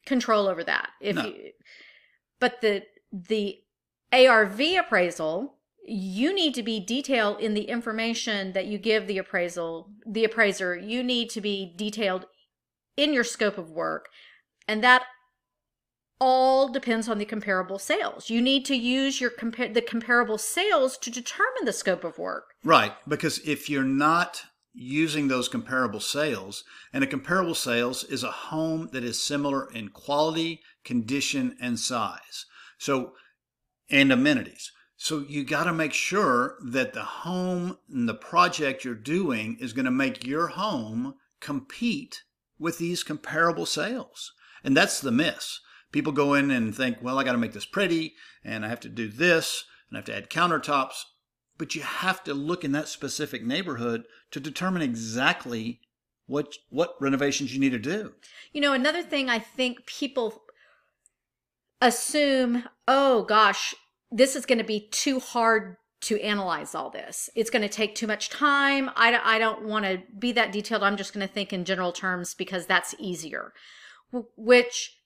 control 0.07 0.47
over 0.47 0.63
that. 0.65 0.91
If 1.01 1.17
no. 1.17 1.27
you, 1.27 1.51
but 2.39 2.61
the 2.61 2.83
the 3.13 3.59
ARV 4.13 4.61
appraisal 4.79 5.57
you 5.93 6.35
need 6.35 6.55
to 6.55 6.63
be 6.63 6.79
detailed 6.79 7.41
in 7.41 7.55
the 7.55 7.65
information 7.65 8.53
that 8.53 8.67
you 8.67 8.79
give 8.79 9.07
the 9.07 9.19
appraisal 9.19 9.91
the 10.07 10.25
appraiser 10.25 10.77
you 10.77 11.03
need 11.03 11.31
to 11.31 11.41
be 11.41 11.75
detailed 11.77 12.27
in 12.97 13.13
your 13.13 13.25
scope 13.25 13.59
of 13.59 13.71
work 13.71 14.09
and 14.69 14.85
that 14.85 15.03
all 16.21 16.69
depends 16.69 17.09
on 17.09 17.19
the 17.19 17.25
comparable 17.25 17.79
sales 17.79 18.29
you 18.31 18.41
need 18.41 18.65
to 18.65 18.77
use 18.77 19.21
your 19.21 19.31
compare 19.31 19.73
the 19.73 19.81
comparable 19.81 20.39
sales 20.39 20.99
to 20.99 21.11
determine 21.11 21.65
the 21.65 21.73
scope 21.73 22.05
of 22.05 22.19
work 22.19 22.55
right 22.63 22.93
because 23.09 23.39
if 23.41 23.71
you're 23.71 23.83
not 23.83 24.45
using 24.73 25.29
those 25.29 25.49
comparable 25.49 26.01
sales 26.01 26.65
and 26.93 27.03
a 27.03 27.07
comparable 27.07 27.55
sales 27.55 28.05
is 28.05 28.23
a 28.23 28.31
home 28.31 28.89
that 28.93 29.05
is 29.05 29.23
similar 29.23 29.71
in 29.73 29.89
quality 29.89 30.61
condition 30.85 31.57
and 31.61 31.79
size 31.79 32.47
so 32.79 33.13
and 33.91 34.13
amenities 34.13 34.71
so 35.03 35.25
you 35.27 35.45
got 35.45 35.65
to 35.65 35.73
make 35.73 35.95
sure 35.95 36.59
that 36.63 36.93
the 36.93 37.03
home 37.03 37.79
and 37.91 38.07
the 38.07 38.13
project 38.13 38.85
you're 38.85 38.95
doing 38.95 39.57
is 39.59 39.73
going 39.73 39.87
to 39.87 39.91
make 39.91 40.27
your 40.27 40.49
home 40.49 41.15
compete 41.41 42.23
with 42.59 42.77
these 42.77 43.03
comparable 43.03 43.65
sales. 43.65 44.35
And 44.63 44.77
that's 44.77 45.01
the 45.01 45.11
miss. 45.11 45.61
People 45.91 46.13
go 46.13 46.35
in 46.35 46.51
and 46.51 46.77
think, 46.77 46.99
well, 47.01 47.19
I 47.19 47.25
got 47.25 47.33
to 47.33 47.39
make 47.39 47.55
this 47.55 47.65
pretty 47.65 48.13
and 48.45 48.63
I 48.63 48.69
have 48.69 48.81
to 48.81 48.91
do 48.91 49.09
this 49.09 49.65
and 49.89 49.97
I 49.97 50.01
have 50.01 50.05
to 50.05 50.17
add 50.17 50.29
countertops. 50.29 51.05
But 51.61 51.75
you 51.75 51.83
have 51.83 52.25
to 52.25 52.33
look 52.33 52.65
in 52.65 52.73
that 52.73 52.89
specific 52.89 53.45
neighborhood 53.45 54.07
to 54.31 54.41
determine 54.41 54.81
exactly 54.81 55.83
what 56.27 56.57
what 56.71 56.97
renovations 57.03 57.53
you 57.53 57.61
need 57.61 57.73
to 57.73 57.79
do. 57.79 58.15
You 58.55 58.63
know, 58.63 58.73
another 58.73 59.03
thing 59.03 59.29
I 59.29 59.41
think 59.41 59.85
people 59.85 60.41
assume, 61.83 62.65
oh 62.89 63.25
gosh, 63.25 63.75
this 64.11 64.35
is 64.35 64.47
going 64.47 64.57
to 64.57 64.65
be 64.65 64.89
too 64.91 65.21
hard 65.21 65.77
to 66.01 66.19
analyze 66.23 66.75
all 66.75 66.89
this. 66.89 67.29
It's 67.37 67.51
going 67.51 67.61
to 67.61 67.69
take 67.69 67.95
too 67.95 68.07
much 68.07 68.31
time. 68.31 68.89
I, 68.97 69.21
I 69.23 69.39
don't 69.39 69.65
want 69.65 69.85
to 69.85 70.01
be 70.19 70.33
that 70.33 70.53
detailed. 70.53 70.83
I'm 70.83 70.97
just 70.97 71.13
going 71.13 71.29
to 71.29 71.33
think 71.33 71.53
in 71.53 71.67
general 71.67 71.93
terms 71.93 72.33
because 72.33 72.65
that's 72.65 72.95
easier, 72.99 73.53
which 74.35 74.97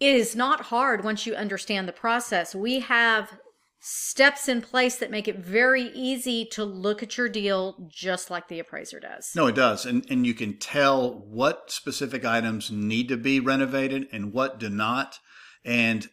is 0.00 0.34
not 0.34 0.62
hard 0.62 1.04
once 1.04 1.26
you 1.26 1.34
understand 1.34 1.86
the 1.86 1.92
process. 1.92 2.54
We 2.54 2.80
have 2.80 3.38
steps 3.80 4.48
in 4.48 4.60
place 4.60 4.96
that 4.96 5.10
make 5.10 5.28
it 5.28 5.38
very 5.38 5.84
easy 5.94 6.44
to 6.44 6.64
look 6.64 7.02
at 7.02 7.16
your 7.16 7.28
deal 7.28 7.88
just 7.88 8.30
like 8.30 8.48
the 8.48 8.58
appraiser 8.58 8.98
does. 8.98 9.30
No, 9.36 9.46
it 9.46 9.54
does. 9.54 9.86
And 9.86 10.04
and 10.10 10.26
you 10.26 10.34
can 10.34 10.58
tell 10.58 11.12
what 11.26 11.70
specific 11.70 12.24
items 12.24 12.70
need 12.70 13.08
to 13.08 13.16
be 13.16 13.40
renovated 13.40 14.08
and 14.12 14.32
what 14.32 14.58
do 14.58 14.68
not. 14.68 15.18
And 15.64 16.08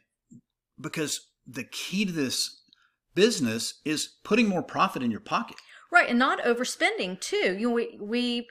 because 0.79 1.27
the 1.47 1.63
key 1.63 2.05
to 2.05 2.11
this 2.11 2.61
business 3.15 3.81
is 3.85 4.15
putting 4.23 4.47
more 4.47 4.63
profit 4.63 5.01
in 5.01 5.11
your 5.11 5.19
pocket. 5.21 5.57
Right, 5.91 6.09
and 6.09 6.19
not 6.19 6.43
overspending 6.43 7.19
too. 7.19 7.55
You 7.57 7.69
know, 7.69 7.73
we 7.73 7.97
we 7.99 8.47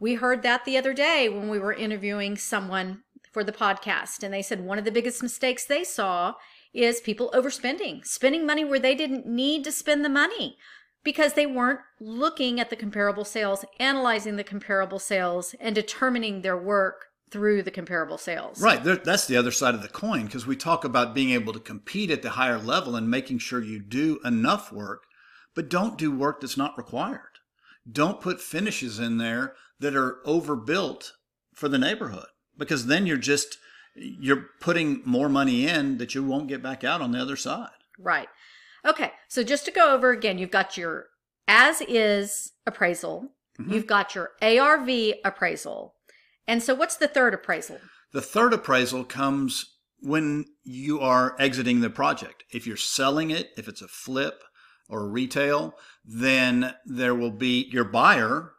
we 0.00 0.14
heard 0.14 0.42
that 0.42 0.64
the 0.64 0.76
other 0.76 0.92
day 0.92 1.28
when 1.28 1.48
we 1.48 1.58
were 1.58 1.72
interviewing 1.72 2.36
someone 2.36 3.02
for 3.32 3.44
the 3.44 3.52
podcast 3.52 4.22
and 4.22 4.32
they 4.32 4.42
said 4.42 4.64
one 4.64 4.78
of 4.78 4.84
the 4.84 4.90
biggest 4.90 5.22
mistakes 5.22 5.64
they 5.64 5.84
saw 5.84 6.34
is 6.72 7.00
people 7.00 7.30
overspending, 7.34 8.04
spending 8.04 8.46
money 8.46 8.64
where 8.64 8.78
they 8.78 8.94
didn't 8.94 9.26
need 9.26 9.64
to 9.64 9.72
spend 9.72 10.04
the 10.04 10.08
money 10.08 10.56
because 11.04 11.34
they 11.34 11.46
weren't 11.46 11.80
looking 12.00 12.60
at 12.60 12.70
the 12.70 12.76
comparable 12.76 13.24
sales, 13.24 13.64
analyzing 13.78 14.36
the 14.36 14.44
comparable 14.44 14.98
sales, 14.98 15.54
and 15.60 15.74
determining 15.74 16.42
their 16.42 16.56
work 16.56 17.06
through 17.30 17.62
the 17.62 17.70
comparable 17.70 18.18
sales. 18.18 18.60
Right. 18.60 18.82
That's 18.82 19.26
the 19.26 19.36
other 19.36 19.50
side 19.50 19.74
of 19.74 19.82
the 19.82 19.88
coin 19.88 20.24
because 20.24 20.46
we 20.46 20.56
talk 20.56 20.84
about 20.84 21.14
being 21.14 21.30
able 21.30 21.52
to 21.52 21.60
compete 21.60 22.10
at 22.10 22.22
the 22.22 22.30
higher 22.30 22.58
level 22.58 22.96
and 22.96 23.10
making 23.10 23.38
sure 23.38 23.62
you 23.62 23.80
do 23.80 24.18
enough 24.24 24.72
work, 24.72 25.04
but 25.54 25.68
don't 25.68 25.98
do 25.98 26.10
work 26.10 26.40
that's 26.40 26.56
not 26.56 26.76
required. 26.76 27.20
Don't 27.90 28.20
put 28.20 28.40
finishes 28.40 28.98
in 28.98 29.18
there 29.18 29.54
that 29.80 29.94
are 29.94 30.18
overbuilt 30.24 31.12
for 31.54 31.68
the 31.68 31.78
neighborhood 31.78 32.26
because 32.56 32.86
then 32.86 33.06
you're 33.06 33.16
just 33.16 33.58
you're 34.00 34.46
putting 34.60 35.02
more 35.04 35.28
money 35.28 35.66
in 35.66 35.98
that 35.98 36.14
you 36.14 36.22
won't 36.24 36.48
get 36.48 36.62
back 36.62 36.84
out 36.84 37.00
on 37.00 37.12
the 37.12 37.20
other 37.20 37.36
side. 37.36 37.70
Right. 37.98 38.28
Okay. 38.84 39.12
So 39.28 39.42
just 39.42 39.64
to 39.66 39.70
go 39.70 39.94
over 39.94 40.10
again, 40.10 40.38
you've 40.38 40.50
got 40.50 40.76
your 40.76 41.06
as 41.46 41.80
is 41.82 42.52
appraisal, 42.66 43.30
Mm-hmm. 43.60 43.72
you've 43.72 43.86
got 43.88 44.14
your 44.14 44.30
ARV 44.40 44.88
appraisal. 45.24 45.94
And 46.46 46.62
so 46.62 46.76
what's 46.76 46.96
the 46.96 47.08
third 47.08 47.34
appraisal? 47.34 47.80
The 48.12 48.20
third 48.22 48.52
appraisal 48.52 49.02
comes 49.02 49.74
when 49.98 50.44
you 50.62 51.00
are 51.00 51.34
exiting 51.40 51.80
the 51.80 51.90
project. 51.90 52.44
If 52.52 52.68
you're 52.68 52.76
selling 52.76 53.32
it, 53.32 53.50
if 53.56 53.66
it's 53.66 53.82
a 53.82 53.88
flip 53.88 54.44
or 54.88 55.08
retail, 55.08 55.74
then 56.04 56.74
there 56.86 57.16
will 57.16 57.32
be 57.32 57.68
your 57.72 57.82
buyer, 57.82 58.52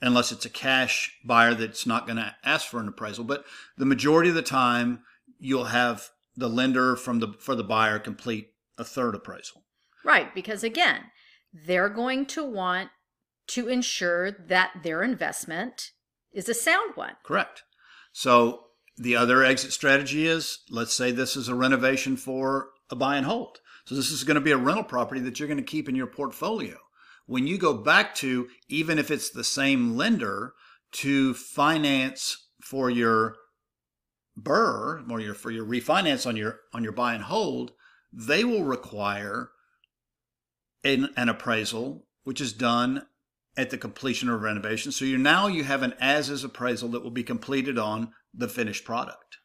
unless 0.00 0.32
it's 0.32 0.44
a 0.44 0.50
cash 0.50 1.16
buyer 1.24 1.54
that's 1.54 1.86
not 1.86 2.06
going 2.06 2.16
to 2.16 2.34
ask 2.44 2.66
for 2.66 2.80
an 2.80 2.88
appraisal. 2.88 3.24
But 3.24 3.44
the 3.76 3.86
majority 3.86 4.28
of 4.28 4.36
the 4.36 4.42
time, 4.42 5.00
you'll 5.38 5.64
have 5.64 6.10
the 6.36 6.48
lender 6.48 6.96
from 6.96 7.20
the 7.20 7.28
for 7.38 7.54
the 7.54 7.64
buyer 7.64 7.98
complete 7.98 8.50
a 8.76 8.84
third 8.84 9.14
appraisal. 9.14 9.62
Right, 10.04 10.34
because 10.34 10.62
again, 10.64 11.04
they're 11.52 11.88
going 11.88 12.26
to 12.26 12.44
want 12.44 12.90
to 13.48 13.68
ensure 13.68 14.30
that 14.30 14.72
their 14.82 15.02
investment 15.02 15.92
is 16.32 16.48
a 16.48 16.54
sound 16.54 16.96
one. 16.96 17.14
Correct. 17.22 17.62
So 18.12 18.64
the 18.96 19.16
other 19.16 19.42
exit 19.42 19.72
strategy 19.72 20.26
is 20.26 20.60
let's 20.70 20.94
say 20.94 21.10
this 21.10 21.36
is 21.36 21.48
a 21.48 21.54
renovation 21.54 22.16
for 22.16 22.70
a 22.90 22.96
buy 22.96 23.16
and 23.16 23.26
hold. 23.26 23.58
So 23.84 23.94
this 23.94 24.10
is 24.10 24.24
going 24.24 24.36
to 24.36 24.40
be 24.40 24.50
a 24.50 24.56
rental 24.56 24.84
property 24.84 25.20
that 25.22 25.38
you're 25.38 25.48
going 25.48 25.58
to 25.58 25.64
keep 25.64 25.88
in 25.88 25.94
your 25.94 26.06
portfolio. 26.06 26.76
When 27.26 27.46
you 27.46 27.58
go 27.58 27.74
back 27.74 28.14
to, 28.16 28.48
even 28.68 28.98
if 28.98 29.10
it's 29.10 29.30
the 29.30 29.44
same 29.44 29.96
lender, 29.96 30.52
to 30.92 31.34
finance 31.34 32.48
for 32.62 32.88
your 32.88 33.36
BRRRR 34.40 35.10
or 35.10 35.20
your 35.20 35.34
for 35.34 35.50
your 35.50 35.64
refinance 35.64 36.26
on 36.26 36.36
your 36.36 36.60
on 36.72 36.82
your 36.84 36.92
buy 36.92 37.14
and 37.14 37.24
hold, 37.24 37.72
they 38.12 38.44
will 38.44 38.64
require 38.64 39.50
an, 40.84 41.10
an 41.16 41.28
appraisal, 41.28 42.06
which 42.22 42.40
is 42.40 42.52
done 42.52 43.06
at 43.56 43.70
the 43.70 43.78
completion 43.78 44.28
of 44.28 44.42
renovation. 44.42 44.92
So 44.92 45.04
you 45.04 45.18
now 45.18 45.46
you 45.46 45.64
have 45.64 45.82
an 45.82 45.94
as 46.00 46.30
is 46.30 46.44
appraisal 46.44 46.88
that 46.90 47.02
will 47.02 47.10
be 47.10 47.22
completed 47.22 47.78
on 47.78 48.12
the 48.32 48.48
finished 48.48 48.84
product. 48.84 49.38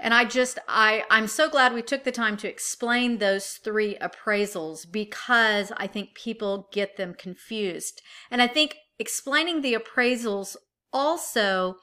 And 0.00 0.12
I 0.12 0.24
just 0.24 0.58
I 0.68 1.04
I'm 1.10 1.26
so 1.26 1.48
glad 1.48 1.72
we 1.72 1.82
took 1.82 2.04
the 2.04 2.12
time 2.12 2.36
to 2.38 2.48
explain 2.48 3.18
those 3.18 3.54
three 3.54 3.96
appraisals 4.00 4.90
because 4.90 5.72
I 5.76 5.86
think 5.86 6.14
people 6.14 6.68
get 6.72 6.96
them 6.96 7.14
confused. 7.14 8.02
And 8.30 8.42
I 8.42 8.46
think 8.46 8.76
explaining 8.98 9.60
the 9.60 9.74
appraisals 9.74 10.56
also 10.92 11.76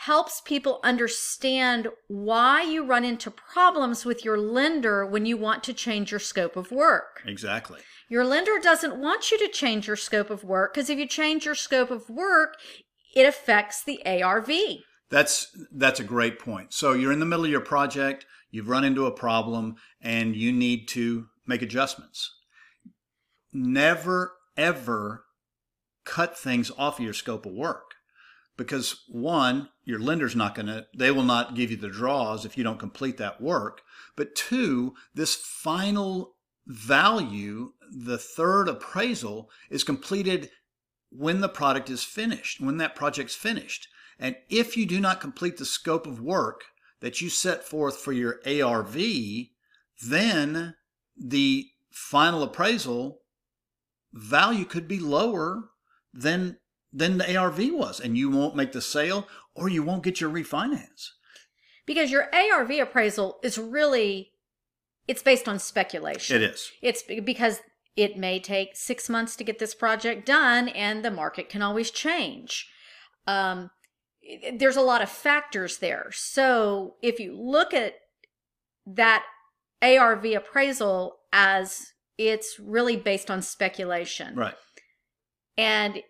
helps 0.00 0.42
people 0.42 0.78
understand 0.84 1.88
why 2.08 2.62
you 2.62 2.84
run 2.84 3.04
into 3.04 3.30
problems 3.30 4.04
with 4.04 4.24
your 4.24 4.36
lender 4.36 5.06
when 5.06 5.24
you 5.24 5.38
want 5.38 5.64
to 5.64 5.72
change 5.72 6.10
your 6.10 6.20
scope 6.20 6.54
of 6.54 6.70
work. 6.70 7.22
Exactly. 7.24 7.80
Your 8.08 8.24
lender 8.24 8.58
doesn't 8.62 9.00
want 9.00 9.30
you 9.30 9.38
to 9.38 9.48
change 9.48 9.86
your 9.86 9.96
scope 9.96 10.28
of 10.28 10.44
work 10.44 10.74
because 10.74 10.90
if 10.90 10.98
you 10.98 11.08
change 11.08 11.46
your 11.46 11.54
scope 11.54 11.90
of 11.90 12.10
work, 12.10 12.56
it 13.14 13.26
affects 13.26 13.82
the 13.82 14.00
ARV. 14.04 14.50
That's 15.10 15.56
that's 15.72 16.00
a 16.00 16.04
great 16.04 16.38
point. 16.38 16.72
So 16.72 16.92
you're 16.92 17.12
in 17.12 17.20
the 17.20 17.26
middle 17.26 17.44
of 17.44 17.50
your 17.50 17.60
project, 17.60 18.26
you've 18.50 18.68
run 18.68 18.84
into 18.84 19.06
a 19.06 19.12
problem 19.12 19.76
and 20.00 20.34
you 20.34 20.52
need 20.52 20.88
to 20.88 21.26
make 21.46 21.62
adjustments. 21.62 22.32
Never 23.52 24.32
ever 24.56 25.24
cut 26.04 26.36
things 26.36 26.70
off 26.78 26.98
of 26.98 27.04
your 27.04 27.14
scope 27.14 27.46
of 27.46 27.52
work. 27.52 27.92
Because 28.56 29.04
one, 29.08 29.68
your 29.84 29.98
lender's 30.00 30.34
not 30.34 30.54
going 30.54 30.66
to 30.66 30.86
they 30.96 31.10
will 31.10 31.22
not 31.22 31.54
give 31.54 31.70
you 31.70 31.76
the 31.76 31.88
draws 31.88 32.44
if 32.44 32.56
you 32.56 32.64
don't 32.64 32.78
complete 32.78 33.18
that 33.18 33.40
work. 33.40 33.82
But 34.16 34.34
two, 34.34 34.94
this 35.14 35.34
final 35.34 36.36
value, 36.66 37.72
the 37.90 38.18
third 38.18 38.68
appraisal 38.68 39.50
is 39.70 39.84
completed 39.84 40.50
when 41.10 41.40
the 41.40 41.48
product 41.48 41.90
is 41.90 42.02
finished, 42.02 42.60
when 42.60 42.78
that 42.78 42.96
project's 42.96 43.34
finished. 43.34 43.88
And 44.18 44.36
if 44.48 44.76
you 44.76 44.86
do 44.86 45.00
not 45.00 45.20
complete 45.20 45.58
the 45.58 45.64
scope 45.64 46.06
of 46.06 46.20
work 46.20 46.64
that 47.00 47.20
you 47.20 47.28
set 47.28 47.64
forth 47.64 47.98
for 47.98 48.12
your 48.12 48.40
ARV, 48.46 48.96
then 50.08 50.74
the 51.16 51.68
final 51.90 52.42
appraisal 52.42 53.20
value 54.12 54.64
could 54.64 54.88
be 54.88 54.98
lower 54.98 55.70
than 56.12 56.58
than 56.92 57.18
the 57.18 57.36
ARV 57.36 57.58
was 57.72 58.00
and 58.00 58.16
you 58.16 58.30
won't 58.30 58.56
make 58.56 58.72
the 58.72 58.80
sale 58.80 59.26
or 59.54 59.68
you 59.68 59.82
won't 59.82 60.02
get 60.02 60.20
your 60.20 60.30
refinance. 60.30 61.10
Because 61.84 62.10
your 62.10 62.28
ARV 62.34 62.70
appraisal 62.70 63.38
is 63.42 63.58
really 63.58 64.32
it's 65.06 65.22
based 65.22 65.48
on 65.48 65.58
speculation. 65.58 66.36
It 66.36 66.42
is. 66.42 66.70
It's 66.82 67.02
because 67.02 67.60
it 67.96 68.16
may 68.16 68.40
take 68.40 68.76
6 68.76 69.08
months 69.08 69.36
to 69.36 69.44
get 69.44 69.58
this 69.58 69.74
project 69.74 70.26
done 70.26 70.68
and 70.68 71.04
the 71.04 71.10
market 71.10 71.48
can 71.48 71.62
always 71.62 71.90
change. 71.90 72.68
Um 73.26 73.70
there's 74.54 74.76
a 74.76 74.82
lot 74.82 75.02
of 75.02 75.10
factors 75.10 75.78
there. 75.78 76.10
So 76.12 76.94
if 77.02 77.20
you 77.20 77.36
look 77.36 77.72
at 77.74 77.94
that 78.86 79.24
ARV 79.82 80.24
appraisal 80.24 81.18
as 81.32 81.92
it's 82.18 82.58
really 82.58 82.96
based 82.96 83.30
on 83.30 83.42
speculation. 83.42 84.34
Right. 84.34 84.54
And 85.56 86.02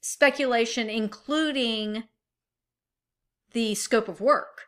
speculation 0.00 0.88
including 0.88 2.04
the 3.52 3.74
scope 3.74 4.08
of 4.08 4.20
work. 4.20 4.62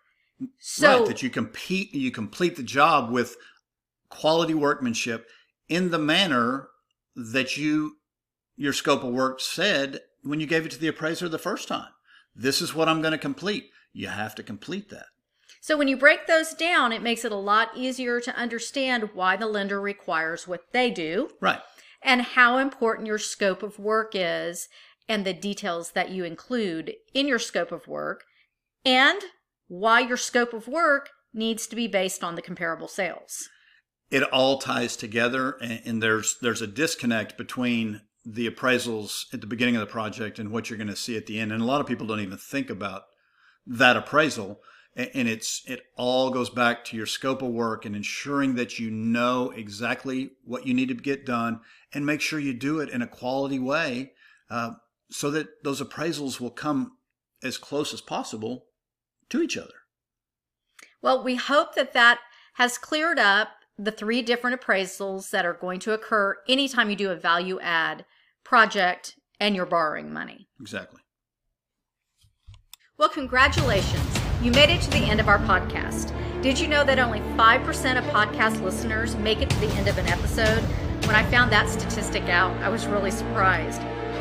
So 0.59 0.99
right, 0.99 1.09
that 1.09 1.23
you 1.23 1.31
compete 1.31 1.95
you 1.95 2.11
complete 2.11 2.57
the 2.57 2.63
job 2.63 3.11
with 3.11 3.37
quality 4.09 4.55
workmanship 4.55 5.29
in 5.69 5.91
the 5.91 5.99
manner 5.99 6.69
that 7.15 7.57
you 7.57 7.97
your 8.57 8.73
scope 8.73 9.05
of 9.05 9.13
work 9.13 9.41
said 9.41 10.01
when 10.23 10.41
you 10.41 10.47
gave 10.47 10.67
it 10.67 10.73
to 10.73 10.79
the 10.79 10.89
appraiser 10.89 11.29
the 11.29 11.39
first 11.39 11.69
time. 11.69 11.89
This 12.35 12.61
is 12.63 12.75
what 12.75 12.89
I'm 12.89 13.01
going 13.03 13.13
to 13.13 13.19
complete. 13.19 13.71
You 13.93 14.09
have 14.09 14.35
to 14.37 14.43
complete 14.43 14.89
that. 14.91 15.07
So 15.61 15.77
when 15.77 15.87
you 15.89 15.97
break 15.97 16.27
those 16.27 16.55
down, 16.55 16.93
it 16.93 17.03
makes 17.03 17.25
it 17.25 17.33
a 17.33 17.37
lot 17.37 17.69
easier 17.77 18.21
to 18.21 18.35
understand 18.35 19.11
why 19.15 19.37
the 19.37 19.47
lender 19.47 19.81
requires 19.81 20.49
what 20.49 20.63
they 20.73 20.91
do 20.91 21.31
Right. 21.41 21.61
and 22.03 22.23
how 22.23 22.59
important 22.59 23.07
your 23.07 23.19
scope 23.19 23.63
of 23.63 23.79
work 23.79 24.13
is 24.15 24.69
and 25.09 25.25
the 25.25 25.33
details 25.35 25.93
that 25.93 26.11
you 26.11 26.25
include 26.25 26.95
in 27.15 27.29
your 27.29 27.39
scope 27.39 27.71
of 27.71 27.87
work 27.87 28.25
and 28.85 29.21
why 29.69 30.01
your 30.01 30.17
scope 30.17 30.53
of 30.53 30.67
work 30.67 31.11
needs 31.33 31.67
to 31.67 31.77
be 31.77 31.87
based 31.87 32.25
on 32.25 32.35
the 32.35 32.43
comparable 32.43 32.89
sales. 32.89 33.49
It 34.11 34.23
all 34.25 34.59
ties 34.59 34.97
together 34.97 35.53
and, 35.61 35.81
and 35.85 36.03
there's 36.03 36.37
there's 36.43 36.61
a 36.63 36.67
disconnect 36.67 37.39
between 37.39 38.03
the 38.25 38.49
appraisals 38.49 39.33
at 39.35 39.41
the 39.41 39.47
beginning 39.47 39.77
of 39.77 39.81
the 39.81 39.87
project 39.87 40.39
and 40.39 40.51
what 40.51 40.71
you're 40.71 40.77
going 40.77 40.89
to 40.89 40.97
see 40.97 41.17
at 41.17 41.27
the 41.27 41.41
end. 41.41 41.53
And 41.53 41.63
a 41.63 41.67
lot 41.67 41.81
of 41.81 41.87
people 41.87 42.07
don't 42.07 42.21
even 42.21 42.39
think 42.39 42.71
about 42.71 43.05
that 43.67 43.97
appraisal. 43.97 44.61
And 44.95 45.27
it's 45.27 45.63
it 45.67 45.81
all 45.97 46.31
goes 46.31 46.51
back 46.51 46.85
to 46.87 46.97
your 46.97 47.07
scope 47.07 47.41
of 47.41 47.49
work 47.49 47.87
and 47.87 47.97
ensuring 47.97 48.57
that 48.57 48.79
you 48.79 48.91
know 48.91 49.51
exactly 49.51 50.33
what 50.45 50.67
you 50.67 50.75
need 50.75 50.89
to 50.89 50.95
get 50.95 51.25
done 51.25 51.61
and 51.95 52.05
make 52.05 52.21
sure 52.21 52.39
you 52.39 52.53
do 52.53 52.81
it 52.81 52.91
in 52.91 53.01
a 53.01 53.07
quality 53.07 53.59
way 53.59 54.13
uh, 54.51 54.73
so 55.11 55.31
that 55.31 55.65
those 55.65 55.81
appraisals 55.81 56.41
will 56.41 56.51
come 56.51 56.99
as 57.43 57.57
close 57.57 57.95
as 57.95 58.03
possible 58.03 58.67
to 59.31 59.43
each 59.43 59.57
other. 59.57 59.73
Well, 61.01 61.25
we 61.25 61.37
hope 61.37 61.75
that 61.75 61.95
that 61.95 62.19
has 62.55 62.77
cleared 62.77 63.19
up 63.19 63.49
the 63.83 63.91
three 63.91 64.23
different 64.23 64.61
appraisals 64.61 65.31
that 65.31 65.45
are 65.45 65.55
going 65.55 65.81
to 65.81 65.93
occur 65.93 66.37
anytime 66.49 66.89
you 66.89 66.95
do 66.95 67.11
a 67.11 67.17
value 67.17 67.59
add 67.61 68.05
project 68.45 69.17
and 69.41 69.57
you're 69.57 69.67
borrowing 69.67 70.13
money. 70.13 70.49
Exactly. 70.61 71.01
Well, 72.97 73.09
congratulations. 73.09 74.21
You 74.41 74.53
made 74.53 74.71
it 74.71 74.81
to 74.83 74.91
the 74.91 74.99
end 74.99 75.19
of 75.19 75.29
our 75.29 75.41
podcast. 75.41 76.13
Did 76.43 76.61
you 76.61 76.69
know 76.69 76.85
that 76.85 77.01
only 77.01 77.19
5% 77.21 77.99
of 77.99 78.05
podcast 78.05 78.63
listeners 78.63 79.17
make 79.17 79.43
it 79.43 79.51
to 79.51 79.59
the 79.59 79.71
end 79.71 79.89
of 79.89 79.99
an 79.99 80.07
episode? 80.07 80.63
When 81.07 81.17
I 81.17 81.29
found 81.29 81.51
that 81.51 81.69
statistic 81.69 82.25
out, 82.25 82.57
I 82.63 82.69
was 82.69 82.87
really 82.87 83.11
surprised. 83.11 83.81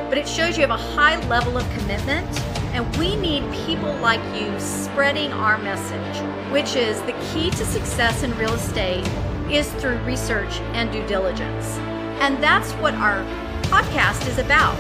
But 0.10 0.18
it 0.18 0.28
shows 0.28 0.58
you 0.58 0.62
have 0.62 0.72
a 0.72 0.78
high 0.96 1.24
level 1.28 1.58
of 1.58 1.70
commitment, 1.78 2.28
and 2.74 2.96
we 2.98 3.16
need 3.16 3.44
people 3.66 3.94
like 3.98 4.22
you 4.40 4.60
spreading 4.60 5.32
our 5.32 5.60
message, 5.60 6.18
which 6.52 6.76
is 6.76 7.00
the 7.04 7.14
key 7.32 7.52
to 7.52 7.66
success 7.66 8.24
in 8.24 8.36
real 8.38 8.54
estate 8.54 9.08
is 9.52 9.72
through 9.74 9.98
research 10.00 10.60
and 10.74 10.92
due 10.92 11.06
diligence. 11.08 11.78
And 12.22 12.42
that's 12.42 12.72
what 12.74 12.94
our 12.96 13.24
podcast 13.64 14.28
is 14.28 14.38
about 14.38 14.78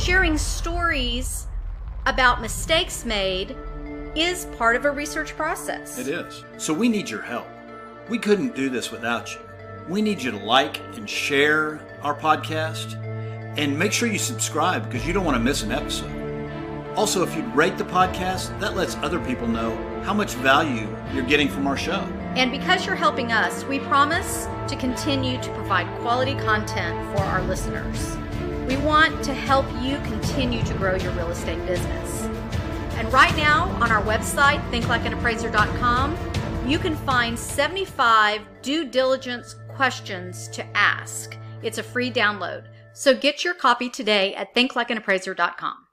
sharing 0.00 0.38
stories 0.38 1.46
about 2.06 2.40
mistakes 2.40 3.04
made 3.04 3.54
is 4.16 4.46
part 4.56 4.74
of 4.74 4.86
a 4.86 4.90
research 4.90 5.36
process. 5.36 5.98
It 5.98 6.08
is. 6.08 6.42
So 6.56 6.72
we 6.72 6.88
need 6.88 7.10
your 7.10 7.20
help. 7.20 7.46
We 8.08 8.18
couldn't 8.18 8.56
do 8.56 8.70
this 8.70 8.90
without 8.90 9.34
you. 9.34 9.40
We 9.88 10.00
need 10.00 10.22
you 10.22 10.30
to 10.30 10.38
like 10.38 10.80
and 10.96 11.08
share 11.08 11.80
our 12.02 12.14
podcast 12.14 12.94
and 13.58 13.78
make 13.78 13.92
sure 13.92 14.08
you 14.08 14.18
subscribe 14.18 14.86
because 14.86 15.06
you 15.06 15.12
don't 15.12 15.24
want 15.24 15.36
to 15.36 15.42
miss 15.42 15.62
an 15.62 15.70
episode. 15.70 16.10
Also, 16.96 17.22
if 17.22 17.34
you'd 17.36 17.54
rate 17.54 17.76
the 17.76 17.84
podcast, 17.84 18.58
that 18.58 18.74
lets 18.74 18.96
other 18.96 19.20
people 19.20 19.46
know 19.46 19.72
how 20.04 20.14
much 20.14 20.34
value 20.34 20.88
you're 21.12 21.24
getting 21.24 21.48
from 21.48 21.66
our 21.66 21.76
show. 21.76 22.00
And 22.36 22.50
because 22.50 22.86
you're 22.86 22.94
helping 22.94 23.32
us, 23.32 23.64
we 23.64 23.80
promise 23.80 24.46
to 24.68 24.76
continue 24.76 25.40
to 25.42 25.52
provide 25.54 25.86
quality 26.00 26.34
content 26.34 26.96
for 27.16 27.24
our 27.24 27.42
listeners. 27.42 28.16
We 28.66 28.76
want 28.76 29.22
to 29.24 29.34
help 29.34 29.66
you 29.82 29.98
continue 30.04 30.62
to 30.62 30.74
grow 30.74 30.94
your 30.94 31.12
real 31.12 31.30
estate 31.30 31.64
business. 31.66 32.22
And 32.94 33.12
right 33.12 33.34
now 33.36 33.68
on 33.82 33.90
our 33.90 34.02
website, 34.02 34.60
thinklikeanappraiser.com, 34.70 36.16
you 36.66 36.78
can 36.78 36.94
find 36.94 37.36
75 37.38 38.42
due 38.62 38.84
diligence 38.84 39.56
questions 39.68 40.46
to 40.48 40.64
ask. 40.76 41.36
It's 41.62 41.78
a 41.78 41.82
free 41.82 42.12
download. 42.12 42.66
So 42.92 43.14
get 43.14 43.44
your 43.44 43.54
copy 43.54 43.88
today 43.88 44.34
at 44.34 44.54
thinklikeanappraiser.com. 44.54 45.89